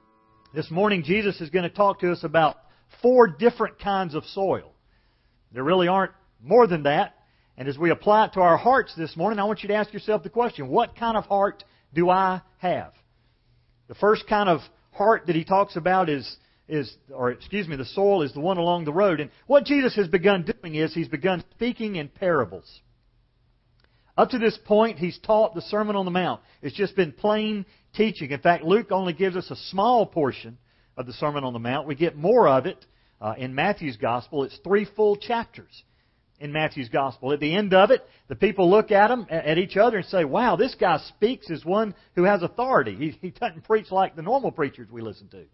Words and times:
This 0.54 0.70
morning, 0.70 1.02
Jesus 1.02 1.41
is 1.41 1.49
going 1.49 1.63
to 1.63 1.76
talk 1.76 2.02
to 2.02 2.12
us 2.12 2.23
about 2.23 2.57
four 3.02 3.26
different 3.26 3.80
kinds 3.80 4.13
of 4.13 4.23
soil. 4.26 4.76
There 5.52 5.63
really 5.63 5.88
aren't 5.88 6.12
more 6.44 6.67
than 6.67 6.84
that. 6.84 7.16
And 7.58 7.67
as 7.67 7.76
we 7.76 7.90
apply 7.90 8.26
it 8.26 8.34
to 8.34 8.41
our 8.41 8.58
hearts 8.58 8.94
this 8.95 9.17
morning, 9.17 9.40
I 9.40 9.45
want 9.45 9.63
you 9.63 9.70
to 9.70 9.76
ask 9.76 9.91
yourself 9.91 10.22
the 10.22 10.30
question 10.30 10.67
what 10.67 10.95
kind 10.95 11.17
of 11.17 11.26
heart 11.26 11.63
do 11.91 12.12
I 12.12 12.44
have? 12.59 12.94
The 13.88 13.95
first 13.95 14.27
kind 14.27 14.48
of 14.48 14.59
heart 14.91 15.26
that 15.26 15.35
he 15.35 15.44
talks 15.44 15.76
about 15.76 16.08
is, 16.08 16.38
is, 16.68 16.96
or 17.14 17.32
excuse 17.32 17.68
me, 17.68 17.76
the 17.76 17.86
soil 17.86 18.22
is 18.22 18.34
the 18.34 18.40
one 18.40 18.58
along 18.58 18.86
the 18.86 18.94
road. 18.94 19.20
And 19.20 19.30
what 19.48 19.66
Jesus 19.66 19.96
has 19.96 20.08
begun 20.08 20.44
doing 20.44 20.76
is 20.76 20.94
he's 20.94 21.08
begun 21.08 21.44
speaking 21.52 21.96
in 21.96 22.08
parables. 22.08 22.82
Up 24.18 24.30
to 24.30 24.40
this 24.40 24.58
point, 24.66 24.98
he's 24.98 25.20
taught 25.20 25.55
the 25.55 25.62
Sermon 25.62 25.96
on 25.96 26.05
the 26.05 26.12
Mount. 26.12 26.41
It's 26.62 26.76
just 26.76 26.96
been 26.96 27.12
plain 27.12 27.66
teaching. 27.94 28.32
In 28.32 28.40
fact, 28.40 28.64
Luke 28.64 28.91
only 28.91 29.14
gives 29.14 29.36
us 29.36 29.52
a 29.52 29.55
small 29.55 30.05
portion 30.05 30.58
of 30.96 31.05
the 31.05 31.14
Sermon 31.14 31.44
on 31.44 31.54
the 31.54 31.60
Mount. 31.60 31.88
We 31.88 31.96
get 31.96 32.16
more 32.16 32.48
of 32.48 32.66
it 32.66 32.86
uh, 33.20 33.34
in 33.38 33.54
Matthew's 33.54 33.98
Gospel. 33.98 34.44
It's 34.44 34.58
three 34.63 34.88
full 34.96 35.18
chapters 35.18 35.84
in 36.40 36.54
Matthew's 36.54 36.90
Gospel. 36.90 37.34
At 37.34 37.41
the 37.41 37.54
end 37.54 37.74
of 37.74 37.91
it, 37.91 38.08
the 38.30 38.36
people 38.36 38.70
look 38.70 38.91
at 38.91 39.12
him, 39.12 39.27
at 39.30 39.58
each 39.58 39.76
other, 39.77 39.98
and 39.98 40.05
say, 40.05 40.24
"Wow, 40.24 40.55
this 40.55 40.76
guy 40.76 40.98
speaks 41.10 41.52
as 41.52 41.66
one 41.66 41.94
who 42.16 42.24
has 42.24 42.41
authority. 42.41 42.96
He, 42.96 43.10
he 43.22 43.30
doesn't 43.32 43.66
preach 43.66 43.91
like 43.91 44.16
the 44.16 44.22
normal 44.22 44.52
preachers 44.52 44.90
we 44.90 45.02
listen 45.02 45.27
to." 45.30 45.46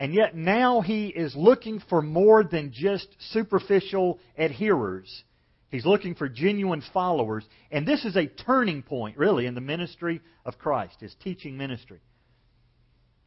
And 0.00 0.12
yet 0.12 0.34
now 0.34 0.80
he 0.80 1.06
is 1.06 1.36
looking 1.36 1.80
for 1.88 2.02
more 2.02 2.42
than 2.42 2.72
just 2.72 3.08
superficial 3.32 4.18
adherers. 4.38 5.08
He's 5.70 5.86
looking 5.86 6.14
for 6.14 6.28
genuine 6.28 6.82
followers. 6.92 7.44
And 7.70 7.86
this 7.86 8.04
is 8.04 8.16
a 8.16 8.26
turning 8.26 8.82
point, 8.82 9.16
really, 9.16 9.46
in 9.46 9.54
the 9.54 9.60
ministry 9.60 10.20
of 10.44 10.58
Christ, 10.58 11.00
his 11.00 11.14
teaching 11.22 11.56
ministry. 11.56 12.00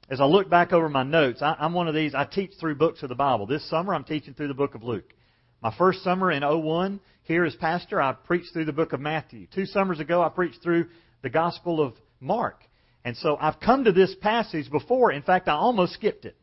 As 0.10 0.22
I 0.22 0.26
look 0.26 0.50
back 0.50 0.72
over 0.72 0.88
my 0.88 1.04
notes, 1.04 1.42
I, 1.42 1.56
am 1.60 1.74
one 1.74 1.90
of 1.90 1.96
these, 1.96 2.16
I 2.16 2.24
teach 2.24 2.52
through 2.60 2.76
books 2.76 3.04
of 3.04 3.10
the 3.10 3.16
Bible. 3.16 3.46
This 3.46 3.70
summer, 3.70 3.94
I'm 3.94 4.06
teaching 4.06 4.34
through 4.34 4.48
the 4.48 4.54
book 4.54 4.76
of 4.76 4.84
Luke. 4.84 5.14
My 5.62 5.76
first 5.78 6.04
summer 6.04 6.32
in 6.32 6.44
01, 6.44 7.00
here 7.24 7.44
as 7.44 7.56
pastor, 7.56 8.02
I 8.02 8.14
preached 8.14 8.54
through 8.54 8.66
the 8.66 8.72
book 8.74 8.94
of 8.94 9.02
Matthew. 9.02 9.48
Two 9.54 9.66
summers 9.66 10.00
ago, 10.00 10.22
I 10.22 10.30
preached 10.30 10.62
through 10.64 10.88
the 11.24 11.30
Gospel 11.30 11.82
of 11.82 11.94
Mark. 12.22 12.62
And 13.04 13.18
so 13.18 13.38
I've 13.40 13.60
come 13.60 13.84
to 13.84 13.92
this 13.92 14.16
passage 14.22 14.72
before. 14.72 15.12
In 15.12 15.24
fact, 15.24 15.48
I 15.48 15.54
almost 15.54 15.94
skipped 15.94 16.26
it. 16.26 16.38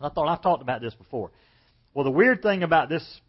I 0.00 0.08
thought 0.08 0.28
I've 0.28 0.42
talked 0.42 0.62
about 0.62 0.80
this 0.80 0.94
before. 0.94 1.30
Well, 1.94 2.04
the 2.04 2.10
weird 2.10 2.42
thing 2.42 2.62
about 2.62 2.88
this 2.88 3.20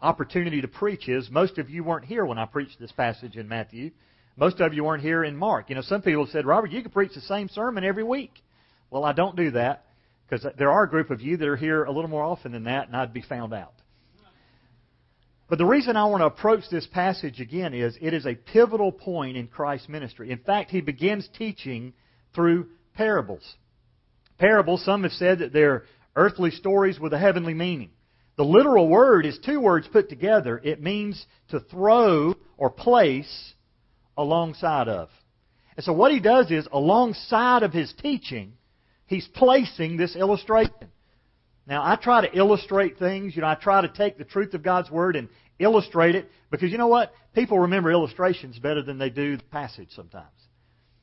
opportunity 0.00 0.60
to 0.60 0.68
preach 0.68 1.08
is 1.08 1.30
most 1.30 1.58
of 1.58 1.70
you 1.70 1.84
weren't 1.84 2.04
here 2.04 2.24
when 2.24 2.38
I 2.38 2.46
preached 2.46 2.78
this 2.78 2.92
passage 2.92 3.36
in 3.36 3.48
Matthew. 3.48 3.90
Most 4.36 4.60
of 4.60 4.72
you 4.74 4.84
weren't 4.84 5.02
here 5.02 5.24
in 5.24 5.36
Mark. 5.36 5.68
You 5.68 5.76
know, 5.76 5.82
some 5.82 6.02
people 6.02 6.26
said, 6.26 6.46
Robert, 6.46 6.70
you 6.70 6.82
could 6.82 6.92
preach 6.92 7.14
the 7.14 7.20
same 7.22 7.48
sermon 7.48 7.84
every 7.84 8.04
week. 8.04 8.32
Well, 8.90 9.04
I 9.04 9.12
don't 9.12 9.36
do 9.36 9.50
that 9.52 9.84
because 10.28 10.46
there 10.56 10.70
are 10.70 10.84
a 10.84 10.88
group 10.88 11.10
of 11.10 11.20
you 11.20 11.36
that 11.36 11.48
are 11.48 11.56
here 11.56 11.84
a 11.84 11.92
little 11.92 12.08
more 12.08 12.22
often 12.22 12.52
than 12.52 12.64
that, 12.64 12.86
and 12.86 12.96
I'd 12.96 13.12
be 13.12 13.22
found 13.22 13.52
out. 13.52 13.74
But 15.48 15.58
the 15.58 15.66
reason 15.66 15.96
I 15.96 16.06
want 16.06 16.22
to 16.22 16.26
approach 16.26 16.64
this 16.70 16.86
passage 16.86 17.38
again 17.38 17.74
is 17.74 17.98
it 18.00 18.14
is 18.14 18.24
a 18.24 18.34
pivotal 18.34 18.90
point 18.90 19.36
in 19.36 19.48
Christ's 19.48 19.88
ministry. 19.88 20.30
In 20.30 20.38
fact, 20.38 20.70
he 20.70 20.80
begins 20.80 21.28
teaching 21.36 21.92
through 22.34 22.68
parables. 22.94 23.42
Parables, 24.38 24.82
some 24.82 25.02
have 25.02 25.12
said 25.12 25.40
that 25.40 25.52
they're 25.52 25.84
earthly 26.16 26.50
stories 26.50 27.00
with 27.00 27.12
a 27.12 27.18
heavenly 27.18 27.54
meaning. 27.54 27.90
The 28.36 28.44
literal 28.44 28.88
word 28.88 29.26
is 29.26 29.38
two 29.38 29.60
words 29.60 29.86
put 29.88 30.08
together. 30.08 30.60
It 30.62 30.82
means 30.82 31.26
to 31.48 31.60
throw 31.60 32.34
or 32.56 32.70
place 32.70 33.54
alongside 34.16 34.88
of. 34.88 35.10
And 35.76 35.84
so 35.84 35.92
what 35.92 36.12
he 36.12 36.20
does 36.20 36.50
is, 36.50 36.66
alongside 36.72 37.62
of 37.62 37.72
his 37.72 37.92
teaching, 38.02 38.54
he's 39.06 39.28
placing 39.34 39.96
this 39.96 40.16
illustration. 40.16 40.88
Now, 41.66 41.82
I 41.82 41.96
try 41.96 42.26
to 42.26 42.36
illustrate 42.36 42.98
things. 42.98 43.36
You 43.36 43.42
know, 43.42 43.48
I 43.48 43.54
try 43.54 43.82
to 43.82 43.88
take 43.88 44.18
the 44.18 44.24
truth 44.24 44.54
of 44.54 44.62
God's 44.62 44.90
Word 44.90 45.16
and 45.16 45.28
illustrate 45.58 46.14
it 46.14 46.28
because 46.50 46.72
you 46.72 46.78
know 46.78 46.88
what? 46.88 47.12
People 47.34 47.60
remember 47.60 47.90
illustrations 47.90 48.58
better 48.58 48.82
than 48.82 48.98
they 48.98 49.10
do 49.10 49.36
the 49.36 49.44
passage 49.44 49.90
sometimes. 49.94 50.26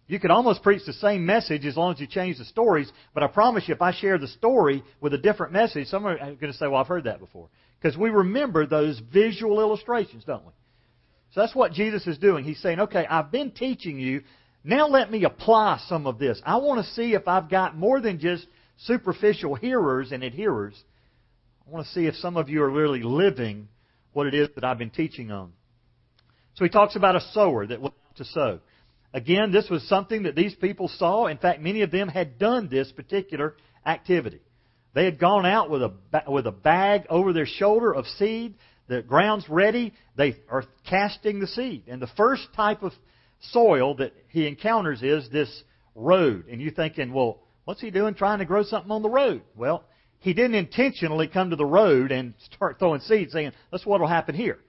You 0.10 0.20
could 0.20 0.32
almost 0.32 0.64
preach 0.64 0.82
the 0.88 0.94
same 0.94 1.24
message 1.24 1.68
as 1.68 1.78
long 1.78 1.94
as 1.94 2.00
you 2.00 2.08
change 2.08 2.40
the 2.40 2.46
stories, 2.46 2.92
but 3.14 3.22
I 3.22 3.28
promise 3.28 3.66
you, 3.68 3.76
if 3.76 3.82
I 3.82 3.94
share 3.94 4.18
the 4.18 4.28
story 4.28 4.84
with 5.00 5.14
a 5.14 5.20
different 5.20 5.54
message, 5.54 5.88
some 5.88 6.04
are 6.08 6.18
going 6.18 6.52
to 6.52 6.54
say, 6.54 6.66
well, 6.66 6.78
I've 6.78 6.88
heard 6.88 7.04
that 7.04 7.20
before. 7.20 7.48
Because 7.80 7.96
we 7.96 8.10
remember 8.10 8.66
those 8.66 9.00
visual 9.14 9.60
illustrations, 9.60 10.24
don't 10.26 10.44
we? 10.44 10.52
So 11.34 11.42
that's 11.42 11.54
what 11.54 11.74
Jesus 11.74 12.08
is 12.08 12.18
doing. 12.18 12.44
He's 12.44 12.60
saying, 12.60 12.80
okay, 12.80 13.06
I've 13.08 13.32
been 13.32 13.52
teaching 13.52 14.00
you. 14.00 14.24
Now 14.64 14.88
let 14.88 15.12
me 15.12 15.26
apply 15.26 15.80
some 15.88 16.08
of 16.08 16.18
this. 16.18 16.42
I 16.44 16.58
want 16.58 16.84
to 16.84 16.92
see 16.94 17.14
if 17.14 17.28
I've 17.28 17.48
got 17.48 17.78
more 17.78 18.02
than 18.02 18.20
just 18.20 18.48
superficial 18.78 19.54
hearers 19.54 20.12
and 20.12 20.24
adherers. 20.24 20.74
I 21.68 21.70
want 21.70 21.86
to 21.86 21.92
see 21.92 22.08
if 22.08 22.16
some 22.16 22.36
of 22.36 22.50
you 22.50 22.64
are 22.64 22.70
really 22.70 23.04
living 23.04 23.68
what 24.14 24.26
it 24.26 24.34
is 24.34 24.50
that 24.56 24.64
I've 24.64 24.80
been 24.80 24.90
teaching 24.90 25.30
on. 25.30 25.54
So 26.56 26.66
he 26.66 26.70
talks 26.72 26.96
about 26.96 27.16
a 27.16 27.22
sower 27.32 27.68
that 27.68 27.80
went 27.80 27.94
to 28.16 28.26
sow. 28.26 28.60
Again, 29.14 29.52
this 29.52 29.70
was 29.70 29.88
something 29.88 30.24
that 30.24 30.36
these 30.36 30.54
people 30.56 30.88
saw. 30.88 31.28
In 31.28 31.38
fact, 31.38 31.62
many 31.62 31.82
of 31.82 31.92
them 31.92 32.08
had 32.08 32.38
done 32.38 32.70
this 32.70 32.92
particular 32.92 33.56
activity. 33.86 34.42
They 34.94 35.06
had 35.06 35.20
gone 35.20 35.46
out 35.46 35.70
with 35.70 35.82
a, 35.84 35.94
with 36.28 36.48
a 36.48 36.52
bag 36.52 37.06
over 37.10 37.34
their 37.34 37.46
shoulder 37.46 37.94
of 37.94 38.06
seed. 38.06 38.56
The 38.88 39.02
ground's 39.02 39.48
ready. 39.50 39.94
They 40.16 40.38
are 40.50 40.64
casting 40.88 41.40
the 41.40 41.48
seed. 41.48 41.84
And 41.88 42.02
the 42.02 42.10
first 42.18 42.48
type 42.56 42.84
of 42.84 42.94
soil 43.52 43.96
that 43.96 44.14
he 44.30 44.48
encounters 44.48 45.02
is 45.02 45.30
this 45.30 45.64
road. 45.96 46.46
And 46.48 46.62
you're 46.62 46.72
thinking, 46.72 47.14
well, 47.14 47.40
what's 47.66 47.82
he 47.82 47.92
doing 47.92 48.14
trying 48.14 48.40
to 48.40 48.46
grow 48.46 48.64
something 48.64 48.92
on 48.92 49.02
the 49.02 49.10
road? 49.10 49.42
Well, 49.56 49.84
he 50.20 50.34
didn't 50.34 50.56
intentionally 50.56 51.28
come 51.28 51.50
to 51.52 51.56
the 51.56 51.66
road 51.66 52.12
and 52.12 52.34
start 52.54 52.78
throwing 52.78 53.02
seeds 53.02 53.32
saying, 53.32 53.54
that's 53.72 53.86
what 53.86 54.02
will 54.02 54.08
happen 54.08 54.36
here. 54.36 54.60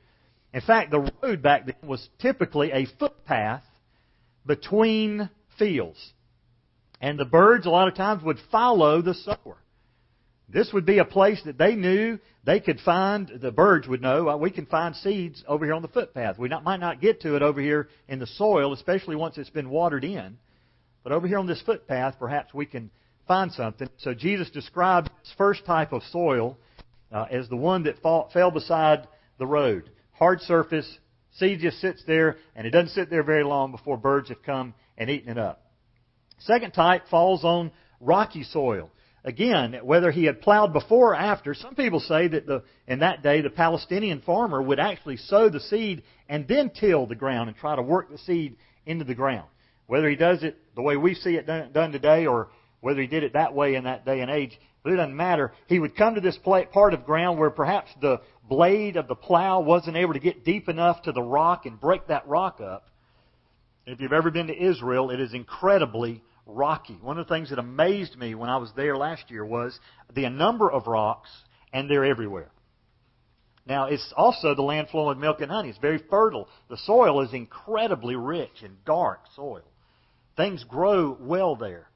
In 0.53 0.61
fact, 0.61 0.91
the 0.91 1.11
road 1.23 1.43
back 1.43 1.67
then 1.67 1.89
was 1.89 2.09
typically 2.21 2.73
a 2.73 2.87
footpath 2.99 3.65
between 4.47 5.31
fields. 5.59 6.13
And 7.01 7.19
the 7.19 7.25
birds 7.25 7.67
a 7.67 7.71
lot 7.71 7.89
of 7.89 7.95
times 7.95 8.23
would 8.23 8.39
follow 8.51 9.01
the 9.03 9.15
sower. 9.15 9.57
This 10.49 10.73
would 10.73 10.85
be 10.85 10.99
a 10.99 11.05
place 11.05 11.41
that 11.45 11.59
they 11.59 11.77
knew 11.77 12.19
they 12.45 12.59
could 12.59 12.81
find, 12.81 13.31
the 13.41 13.53
birds 13.53 13.87
would 13.87 14.03
know, 14.03 14.29
uh, 14.29 14.37
we 14.37 14.51
can 14.51 14.67
find 14.67 14.97
seeds 14.97 15.45
over 15.47 15.65
here 15.65 15.75
on 15.75 15.83
the 15.83 15.89
footpath. 15.89 16.39
We 16.39 16.49
not, 16.49 16.65
might 16.65 16.81
not 16.81 17.01
get 17.01 17.21
to 17.23 17.37
it 17.37 17.43
over 17.43 17.61
here 17.61 17.89
in 18.09 18.19
the 18.19 18.27
soil, 18.27 18.73
especially 18.73 19.15
once 19.15 19.39
it's 19.39 19.51
been 19.51 19.71
watered 19.71 20.05
in. 20.05 20.39
But 21.05 21.13
over 21.13 21.29
here 21.29 21.39
on 21.39 21.47
this 21.47 21.63
footpath, 21.63 22.19
perhaps 22.19 22.53
we 22.53 22.67
can 22.67 22.91
find 23.29 23.53
something. 23.53 23.89
So 23.99 24.13
Jesus 24.13 24.51
described 24.51 25.11
this 25.23 25.33
first 25.39 25.65
type 25.65 25.93
of 25.93 26.03
soil 26.11 26.59
uh, 27.13 27.27
as 27.31 27.49
the 27.49 27.57
one 27.57 27.85
that 27.85 28.01
fall, 28.01 28.29
fell 28.33 28.51
beside 28.51 29.07
the 29.39 29.47
road. 29.47 29.91
Hard 30.13 30.41
surface, 30.43 30.99
seed 31.33 31.61
just 31.61 31.81
sits 31.81 32.03
there, 32.07 32.37
and 32.55 32.67
it 32.67 32.71
doesn't 32.71 32.91
sit 32.91 33.11
there 33.11 33.23
very 33.23 33.45
long 33.45 33.71
before 33.73 33.97
birds 33.97 34.29
have 34.29 34.43
come 34.43 34.75
and 34.99 35.11
eaten 35.11 35.31
it 35.31 35.39
up. 35.39 35.63
Second 36.41 36.73
type 36.73 37.09
falls 37.09 37.45
on 37.45 37.71
rocky 38.01 38.43
soil. 38.45 38.91
Again, 39.23 39.79
whether 39.83 40.11
he 40.11 40.25
had 40.25 40.41
plowed 40.41 40.73
before 40.73 41.11
or 41.11 41.17
after, 41.17 41.53
some 41.53 41.75
people 41.75 42.01
say 42.01 42.29
that 42.29 42.47
the, 42.47 42.63
in 42.87 43.01
that 43.01 43.23
day 43.23 43.43
the 43.43 43.51
Palestinian 43.51 44.23
farmer 44.23 44.63
would 44.63 44.81
actually 44.81 45.19
sow 45.19 45.51
the 45.51 45.61
seed 45.61 46.03
and 46.29 46.49
then 46.49 46.71
till 46.71 47.07
the 47.07 47.15
ground 47.15 47.49
and 47.49 47.59
try 47.59 47.77
to 47.77 47.83
work 47.83 48.11
the 48.11 48.17
seed 48.17 48.57
into 48.87 49.05
the 49.05 49.15
ground. 49.15 49.47
Whether 49.87 50.09
he 50.09 50.17
does 50.17 50.43
it 50.43 50.57
the 50.75 50.81
way 50.81 50.97
we 50.97 51.15
see 51.15 51.37
it 51.37 51.47
done, 51.47 51.73
done 51.73 51.93
today 51.93 52.25
or 52.25 52.49
whether 52.81 53.03
he 53.03 53.07
did 53.07 53.23
it 53.23 53.35
that 53.35 53.55
way 53.55 53.75
in 53.75 53.85
that 53.85 54.07
day 54.07 54.21
and 54.21 54.31
age, 54.31 54.59
but 54.83 54.93
it 54.93 54.97
doesn't 54.97 55.17
matter. 55.17 55.53
He 55.67 55.79
would 55.79 55.97
come 55.97 56.15
to 56.15 56.21
this 56.21 56.39
part 56.39 56.95
of 56.95 57.05
ground 57.05 57.39
where 57.39 57.51
perhaps 57.51 57.91
the 58.01 58.21
blade 58.49 58.97
of 58.97 59.09
the 59.09 59.15
plow 59.15 59.61
wasn't 59.61 59.97
able 59.97 60.15
to 60.15 60.21
get 60.21 60.45
deep 60.45 60.69
enough 60.69 61.03
to 61.03 61.13
the 61.13 61.23
rock 61.23 61.67
and 61.67 61.79
break 61.79 62.07
that 62.09 62.27
rock 62.27 62.61
up. 62.61 62.89
If 63.87 64.01
you've 64.01 64.13
ever 64.13 64.31
been 64.31 64.47
to 64.49 64.63
Israel, 64.63 65.11
it 65.11 65.21
is 65.21 65.35
incredibly 65.35 66.23
rocky. 66.47 66.99
One 67.01 67.19
of 67.19 67.27
the 67.27 67.35
things 67.35 67.51
that 67.51 67.59
amazed 67.59 68.17
me 68.17 68.35
when 68.35 68.49
I 68.51 68.57
was 68.57 68.73
there 68.75 68.97
last 68.97 69.31
year 69.31 69.45
was 69.45 69.79
the 70.15 70.29
number 70.29 70.71
of 70.71 70.87
rocks, 70.87 71.31
and 71.73 71.91
they're 71.91 72.05
everywhere. 72.05 72.51
Now, 73.67 73.87
it's 73.87 74.13
also 74.17 74.55
the 74.55 74.63
land 74.63 74.89
flowing 74.91 75.09
with 75.09 75.19
milk 75.19 75.41
and 75.41 75.51
honey. 75.51 75.69
It's 75.69 75.79
very 75.79 76.03
fertile. 76.11 76.49
The 76.69 76.79
soil 76.79 77.21
is 77.21 77.33
incredibly 77.33 78.17
rich 78.17 78.63
and 78.63 78.85
dark 78.85 79.21
soil. 79.37 79.65
Things 80.37 80.65
grow 80.65 81.17
well 81.21 81.57
there. 81.57 81.89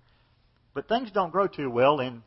But 0.75 0.89
things 0.89 1.11
don't 1.11 1.33
grow 1.33 1.47
too 1.47 1.71
well 1.71 2.01
in 2.01 2.23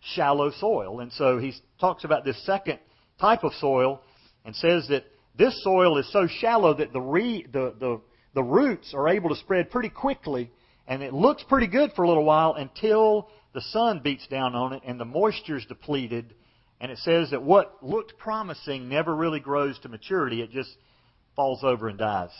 shallow 0.00 0.50
soil. 0.50 1.00
And 1.00 1.12
so 1.12 1.38
he 1.38 1.54
talks 1.80 2.04
about 2.04 2.24
this 2.24 2.44
second 2.44 2.78
type 3.20 3.44
of 3.44 3.52
soil 3.54 4.02
and 4.44 4.54
says 4.54 4.86
that 4.88 5.04
this 5.36 5.62
soil 5.62 5.98
is 5.98 6.10
so 6.12 6.26
shallow 6.26 6.74
that 6.74 6.92
the, 6.92 7.00
re, 7.00 7.46
the, 7.50 7.74
the, 7.78 8.00
the 8.34 8.42
roots 8.42 8.92
are 8.94 9.08
able 9.08 9.30
to 9.30 9.36
spread 9.36 9.70
pretty 9.70 9.88
quickly 9.88 10.50
and 10.86 11.02
it 11.02 11.12
looks 11.12 11.44
pretty 11.44 11.66
good 11.66 11.92
for 11.94 12.02
a 12.02 12.08
little 12.08 12.24
while 12.24 12.54
until 12.54 13.28
the 13.52 13.60
sun 13.60 14.00
beats 14.02 14.26
down 14.26 14.54
on 14.54 14.72
it 14.72 14.82
and 14.86 14.98
the 14.98 15.04
moisture 15.04 15.56
is 15.56 15.66
depleted. 15.66 16.34
And 16.80 16.90
it 16.90 16.98
says 16.98 17.30
that 17.30 17.42
what 17.42 17.82
looked 17.82 18.16
promising 18.18 18.88
never 18.88 19.14
really 19.14 19.40
grows 19.40 19.78
to 19.80 19.88
maturity. 19.88 20.40
It 20.40 20.50
just 20.50 20.70
falls 21.36 21.62
over 21.62 21.88
and 21.88 21.98
dies. 21.98 22.30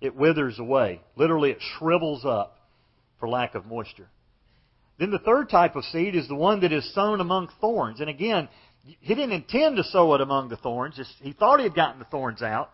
It 0.00 0.16
withers 0.16 0.58
away. 0.58 1.00
Literally, 1.16 1.50
it 1.50 1.58
shrivels 1.78 2.24
up 2.24 2.58
for 3.20 3.28
lack 3.28 3.54
of 3.54 3.66
moisture. 3.66 4.08
Then 5.02 5.10
the 5.10 5.18
third 5.18 5.50
type 5.50 5.74
of 5.74 5.84
seed 5.86 6.14
is 6.14 6.28
the 6.28 6.36
one 6.36 6.60
that 6.60 6.70
is 6.70 6.94
sown 6.94 7.20
among 7.20 7.48
thorns. 7.60 7.98
And 7.98 8.08
again, 8.08 8.48
he 8.84 9.16
didn't 9.16 9.32
intend 9.32 9.74
to 9.78 9.82
sow 9.82 10.14
it 10.14 10.20
among 10.20 10.48
the 10.48 10.56
thorns. 10.56 11.00
He 11.20 11.32
thought 11.32 11.58
he 11.58 11.64
had 11.64 11.74
gotten 11.74 11.98
the 11.98 12.04
thorns 12.04 12.40
out. 12.40 12.70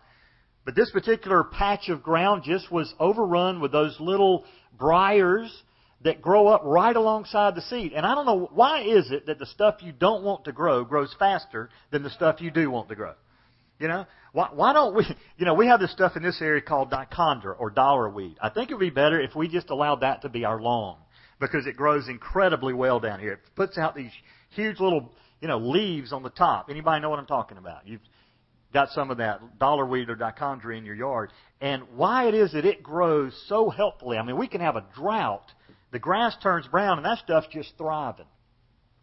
But 0.63 0.75
this 0.75 0.91
particular 0.91 1.43
patch 1.43 1.89
of 1.89 2.03
ground 2.03 2.43
just 2.45 2.71
was 2.71 2.93
overrun 2.99 3.61
with 3.61 3.71
those 3.71 3.99
little 3.99 4.45
briars 4.77 5.63
that 6.03 6.21
grow 6.21 6.45
up 6.45 6.61
right 6.63 6.95
alongside 6.95 7.55
the 7.55 7.63
seed. 7.63 7.93
And 7.93 8.05
I 8.05 8.13
don't 8.13 8.27
know 8.27 8.47
why 8.53 8.83
is 8.83 9.09
it 9.09 9.25
that 9.25 9.39
the 9.39 9.47
stuff 9.47 9.77
you 9.79 9.91
don't 9.91 10.23
want 10.23 10.45
to 10.45 10.51
grow 10.51 10.83
grows 10.83 11.15
faster 11.17 11.71
than 11.89 12.03
the 12.03 12.11
stuff 12.11 12.41
you 12.41 12.51
do 12.51 12.69
want 12.69 12.89
to 12.89 12.95
grow. 12.95 13.15
You 13.79 13.87
know, 13.87 14.05
why, 14.33 14.49
why 14.53 14.73
don't 14.73 14.95
we? 14.95 15.03
You 15.39 15.45
know, 15.45 15.55
we 15.55 15.65
have 15.65 15.79
this 15.79 15.93
stuff 15.93 16.15
in 16.15 16.21
this 16.21 16.43
area 16.43 16.61
called 16.61 16.91
dichondra 16.91 17.55
or 17.57 17.71
dollar 17.71 18.07
weed. 18.07 18.37
I 18.39 18.49
think 18.49 18.69
it 18.69 18.75
would 18.75 18.81
be 18.81 18.91
better 18.91 19.19
if 19.19 19.35
we 19.35 19.47
just 19.47 19.71
allowed 19.71 20.01
that 20.01 20.21
to 20.21 20.29
be 20.29 20.45
our 20.45 20.61
lawn 20.61 20.97
because 21.39 21.65
it 21.65 21.75
grows 21.75 22.07
incredibly 22.07 22.73
well 22.73 22.99
down 22.99 23.19
here. 23.19 23.33
It 23.33 23.39
puts 23.55 23.77
out 23.77 23.95
these 23.95 24.11
huge 24.51 24.79
little, 24.79 25.11
you 25.41 25.47
know, 25.47 25.57
leaves 25.57 26.11
on 26.11 26.23
the 26.23 26.29
top. 26.29 26.67
Anybody 26.69 27.01
know 27.01 27.09
what 27.09 27.19
I'm 27.19 27.25
talking 27.25 27.57
about? 27.57 27.87
You've 27.87 28.01
got 28.73 28.89
some 28.89 29.09
of 29.09 29.17
that 29.17 29.57
dollar 29.57 29.85
weed 29.85 30.09
or 30.09 30.15
dichondra 30.15 30.77
in 30.77 30.85
your 30.85 30.95
yard. 30.95 31.31
And 31.61 31.83
why 31.95 32.27
it 32.27 32.33
is 32.33 32.53
that 32.53 32.65
it 32.65 32.83
grows 32.83 33.33
so 33.47 33.69
healthily. 33.69 34.17
I 34.17 34.23
mean, 34.23 34.37
we 34.37 34.47
can 34.47 34.61
have 34.61 34.75
a 34.75 34.85
drought. 34.95 35.45
The 35.91 35.99
grass 35.99 36.35
turns 36.43 36.67
brown 36.67 36.97
and 36.97 37.05
that 37.05 37.19
stuff's 37.19 37.47
just 37.51 37.73
thriving. 37.77 38.27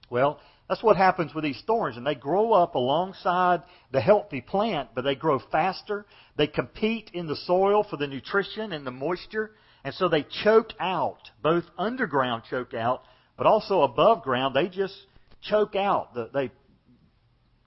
Well, 0.09 0.39
that's 0.69 0.83
what 0.83 0.97
happens 0.97 1.33
with 1.35 1.45
these 1.45 1.63
thorns, 1.67 1.97
and 1.97 2.07
they 2.07 2.15
grow 2.17 2.53
up 2.53 2.75
alongside 2.75 3.63
the 3.93 4.01
healthy 4.01 4.41
plant, 4.41 4.91
but 4.95 5.03
they 5.03 5.15
grow 5.15 5.39
faster. 5.53 6.07
They 6.37 6.49
compete 6.49 7.11
in 7.13 7.27
the 7.27 7.37
soil 7.37 7.85
for 7.89 7.97
the 7.97 8.09
nutrition 8.09 8.73
and 8.73 8.85
the 8.85 8.91
moisture, 8.91 9.53
and 9.87 9.95
so 9.95 10.09
they 10.09 10.27
choke 10.43 10.73
out, 10.81 11.31
both 11.45 11.63
underground 11.79 12.43
choke 12.51 12.75
out, 12.75 13.05
but 13.39 13.47
also 13.47 13.83
above 13.83 14.25
ground, 14.25 14.53
they 14.53 14.67
just 14.67 14.97
choke 15.43 15.77
out. 15.77 16.13
The, 16.13 16.29
they 16.35 16.51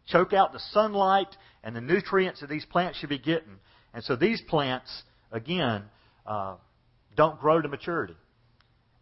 choke 0.05 0.33
out 0.33 0.51
the 0.51 0.59
sunlight 0.73 1.33
and 1.63 1.73
the 1.73 1.79
nutrients 1.79 2.41
that 2.41 2.49
these 2.49 2.65
plants 2.65 2.99
should 2.99 3.07
be 3.07 3.19
getting. 3.19 3.55
And 3.93 4.03
so 4.03 4.17
these 4.17 4.41
plants, 4.49 5.03
again, 5.31 5.83
uh, 6.25 6.55
don't 7.15 7.39
grow 7.39 7.61
to 7.61 7.69
maturity. 7.69 8.17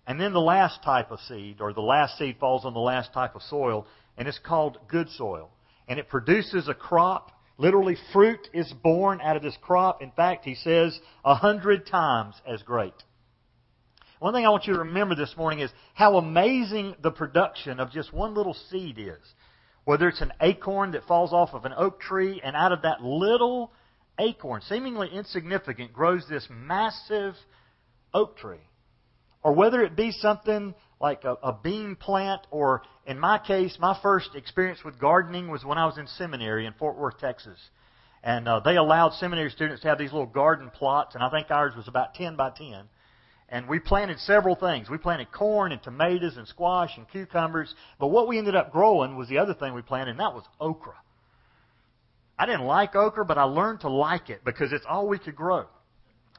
And 0.06 0.22
then 0.22 0.32
the 0.32 0.40
last 0.40 0.84
type 0.84 1.10
of 1.10 1.20
seed, 1.22 1.60
or 1.60 1.74
the 1.74 1.82
last 1.82 2.20
seed 2.20 2.38
falls 2.40 2.66
on 2.66 2.76
the 2.76 2.80
last 2.80 3.14
type 3.14 3.34
of 3.34 3.42
soil, 3.42 3.88
and 4.16 4.28
it's 4.28 4.38
called 4.46 4.78
good 4.88 5.10
soil. 5.10 5.50
And 5.88 5.98
it 5.98 6.08
produces 6.08 6.68
a 6.68 6.76
crop. 6.76 7.32
Literally, 7.58 7.98
fruit 8.14 8.48
is 8.54 8.72
born 8.84 9.22
out 9.22 9.38
of 9.38 9.42
this 9.42 9.58
crop. 9.60 10.04
In 10.04 10.12
fact, 10.12 10.46
he 10.46 10.54
says 10.54 11.00
a 11.26 11.34
hundred 11.34 11.88
times 11.88 12.36
as 12.46 12.62
great. 12.62 12.94
One 14.20 14.34
thing 14.34 14.46
I 14.46 14.50
want 14.50 14.66
you 14.66 14.74
to 14.74 14.80
remember 14.80 15.14
this 15.14 15.36
morning 15.38 15.60
is 15.60 15.72
how 15.94 16.18
amazing 16.18 16.96
the 17.04 17.12
production 17.12 17.80
of 17.80 17.92
just 17.92 18.12
one 18.12 18.34
little 18.34 18.56
seed 18.70 18.98
is. 18.98 19.34
Whether 19.84 20.10
it's 20.10 20.22
an 20.22 20.34
acorn 20.42 20.92
that 20.92 21.06
falls 21.06 21.32
off 21.32 21.54
of 21.54 21.66
an 21.66 21.74
oak 21.78 22.00
tree, 22.00 22.42
and 22.44 22.56
out 22.56 22.72
of 22.72 22.82
that 22.82 23.04
little 23.04 23.72
acorn, 24.20 24.62
seemingly 24.62 25.10
insignificant, 25.10 25.94
grows 25.94 26.26
this 26.28 26.48
massive 26.50 27.36
oak 28.14 28.38
tree. 28.38 28.68
Or 29.44 29.54
whether 29.54 29.84
it 29.84 29.96
be 29.96 30.12
something 30.12 30.74
like 31.00 31.24
a, 31.24 31.38
a 31.44 31.54
bean 31.54 31.96
plant, 31.96 32.42
or 32.50 32.82
in 33.06 33.20
my 33.20 33.38
case, 33.38 33.78
my 33.80 33.98
first 34.02 34.32
experience 34.34 34.84
with 34.84 35.00
gardening 35.00 35.48
was 35.48 35.64
when 35.64 35.78
I 35.78 35.86
was 35.86 36.00
in 36.00 36.08
seminary 36.08 36.66
in 36.66 36.74
Fort 36.74 36.98
Worth, 36.98 37.20
Texas. 37.20 37.60
And 38.24 38.48
uh, 38.48 38.62
they 38.62 38.76
allowed 38.76 39.14
seminary 39.14 39.52
students 39.52 39.84
to 39.84 39.90
have 39.90 40.00
these 40.00 40.12
little 40.12 40.26
garden 40.26 40.72
plots, 40.72 41.14
and 41.14 41.24
I 41.24 41.30
think 41.30 41.52
ours 41.52 41.76
was 41.78 41.88
about 41.88 42.16
10 42.16 42.36
by 42.36 42.50
10 42.50 42.90
and 43.50 43.68
we 43.68 43.80
planted 43.80 44.20
several 44.20 44.56
things. 44.56 44.90
We 44.90 44.98
planted 44.98 45.32
corn 45.32 45.72
and 45.72 45.82
tomatoes 45.82 46.36
and 46.38 46.48
squash 46.48 46.98
and 46.98 47.10
cucumbers. 47.10 47.74
But 48.00 48.08
what 48.08 48.28
we 48.28 48.38
ended 48.38 48.56
up 48.56 48.72
growing 48.72 49.16
was 49.16 49.30
the 49.30 49.38
other 49.38 49.54
thing 49.54 49.74
we 49.74 49.82
planted, 49.82 50.12
and 50.12 50.20
that 50.20 50.34
was 50.34 50.44
okra. 50.60 50.96
I 52.38 52.46
didn't 52.46 52.66
like 52.66 52.96
okra, 52.96 53.26
but 53.26 53.38
I 53.38 53.44
learned 53.44 53.82
to 53.82 53.90
like 53.90 54.30
it 54.30 54.44
because 54.44 54.74
it's 54.74 54.86
all 54.88 55.08
we 55.08 55.18
could 55.18 55.36
grow. 55.36 55.66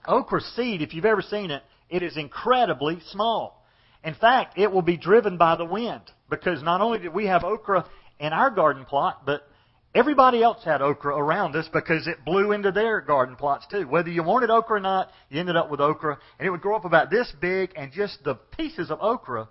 Okra 0.07 0.41
seed, 0.41 0.83
if 0.83 0.95
you've 0.95 1.05
ever 1.05 1.23
seen 1.23 1.51
it, 1.51 1.63
it 1.89 2.03
is 2.03 2.17
incredibly 2.17 3.01
small. 3.11 3.65
In 4.05 4.15
fact, 4.15 4.59
it 4.59 4.71
will 4.71 4.83
be 4.83 4.97
driven 4.97 5.39
by 5.39 5.57
the 5.57 5.65
wind 5.65 6.03
because 6.31 6.63
not 6.63 6.81
only 6.81 7.01
did 7.01 7.13
we 7.13 7.27
have 7.27 7.43
okra 7.43 7.87
in 8.21 8.33
our 8.33 8.51
garden 8.51 8.85
plot, 8.85 9.23
but 9.25 9.48
Everybody 9.95 10.43
else 10.43 10.63
had 10.65 10.83
okra 10.83 11.17
around 11.17 11.57
us 11.57 11.69
because 11.73 12.07
it 12.07 12.25
blew 12.25 12.53
into 12.53 12.71
their 12.71 13.01
garden 13.01 13.37
plots 13.37 13.67
too. 13.71 13.89
Whether 13.89 14.11
you 14.11 14.23
wanted 14.23 14.51
okra 14.51 14.77
or 14.77 14.81
not, 14.81 15.11
you 15.31 15.41
ended 15.41 15.57
up 15.57 15.71
with 15.71 15.81
okra, 15.81 16.19
and 16.39 16.47
it 16.47 16.51
would 16.51 16.61
grow 16.61 16.77
up 16.77 16.85
about 16.85 17.11
this 17.11 17.33
big, 17.41 17.73
and 17.75 17.91
just 17.91 18.23
the 18.23 18.35
pieces 18.35 18.91
of 18.91 18.99
okra. 19.01 19.49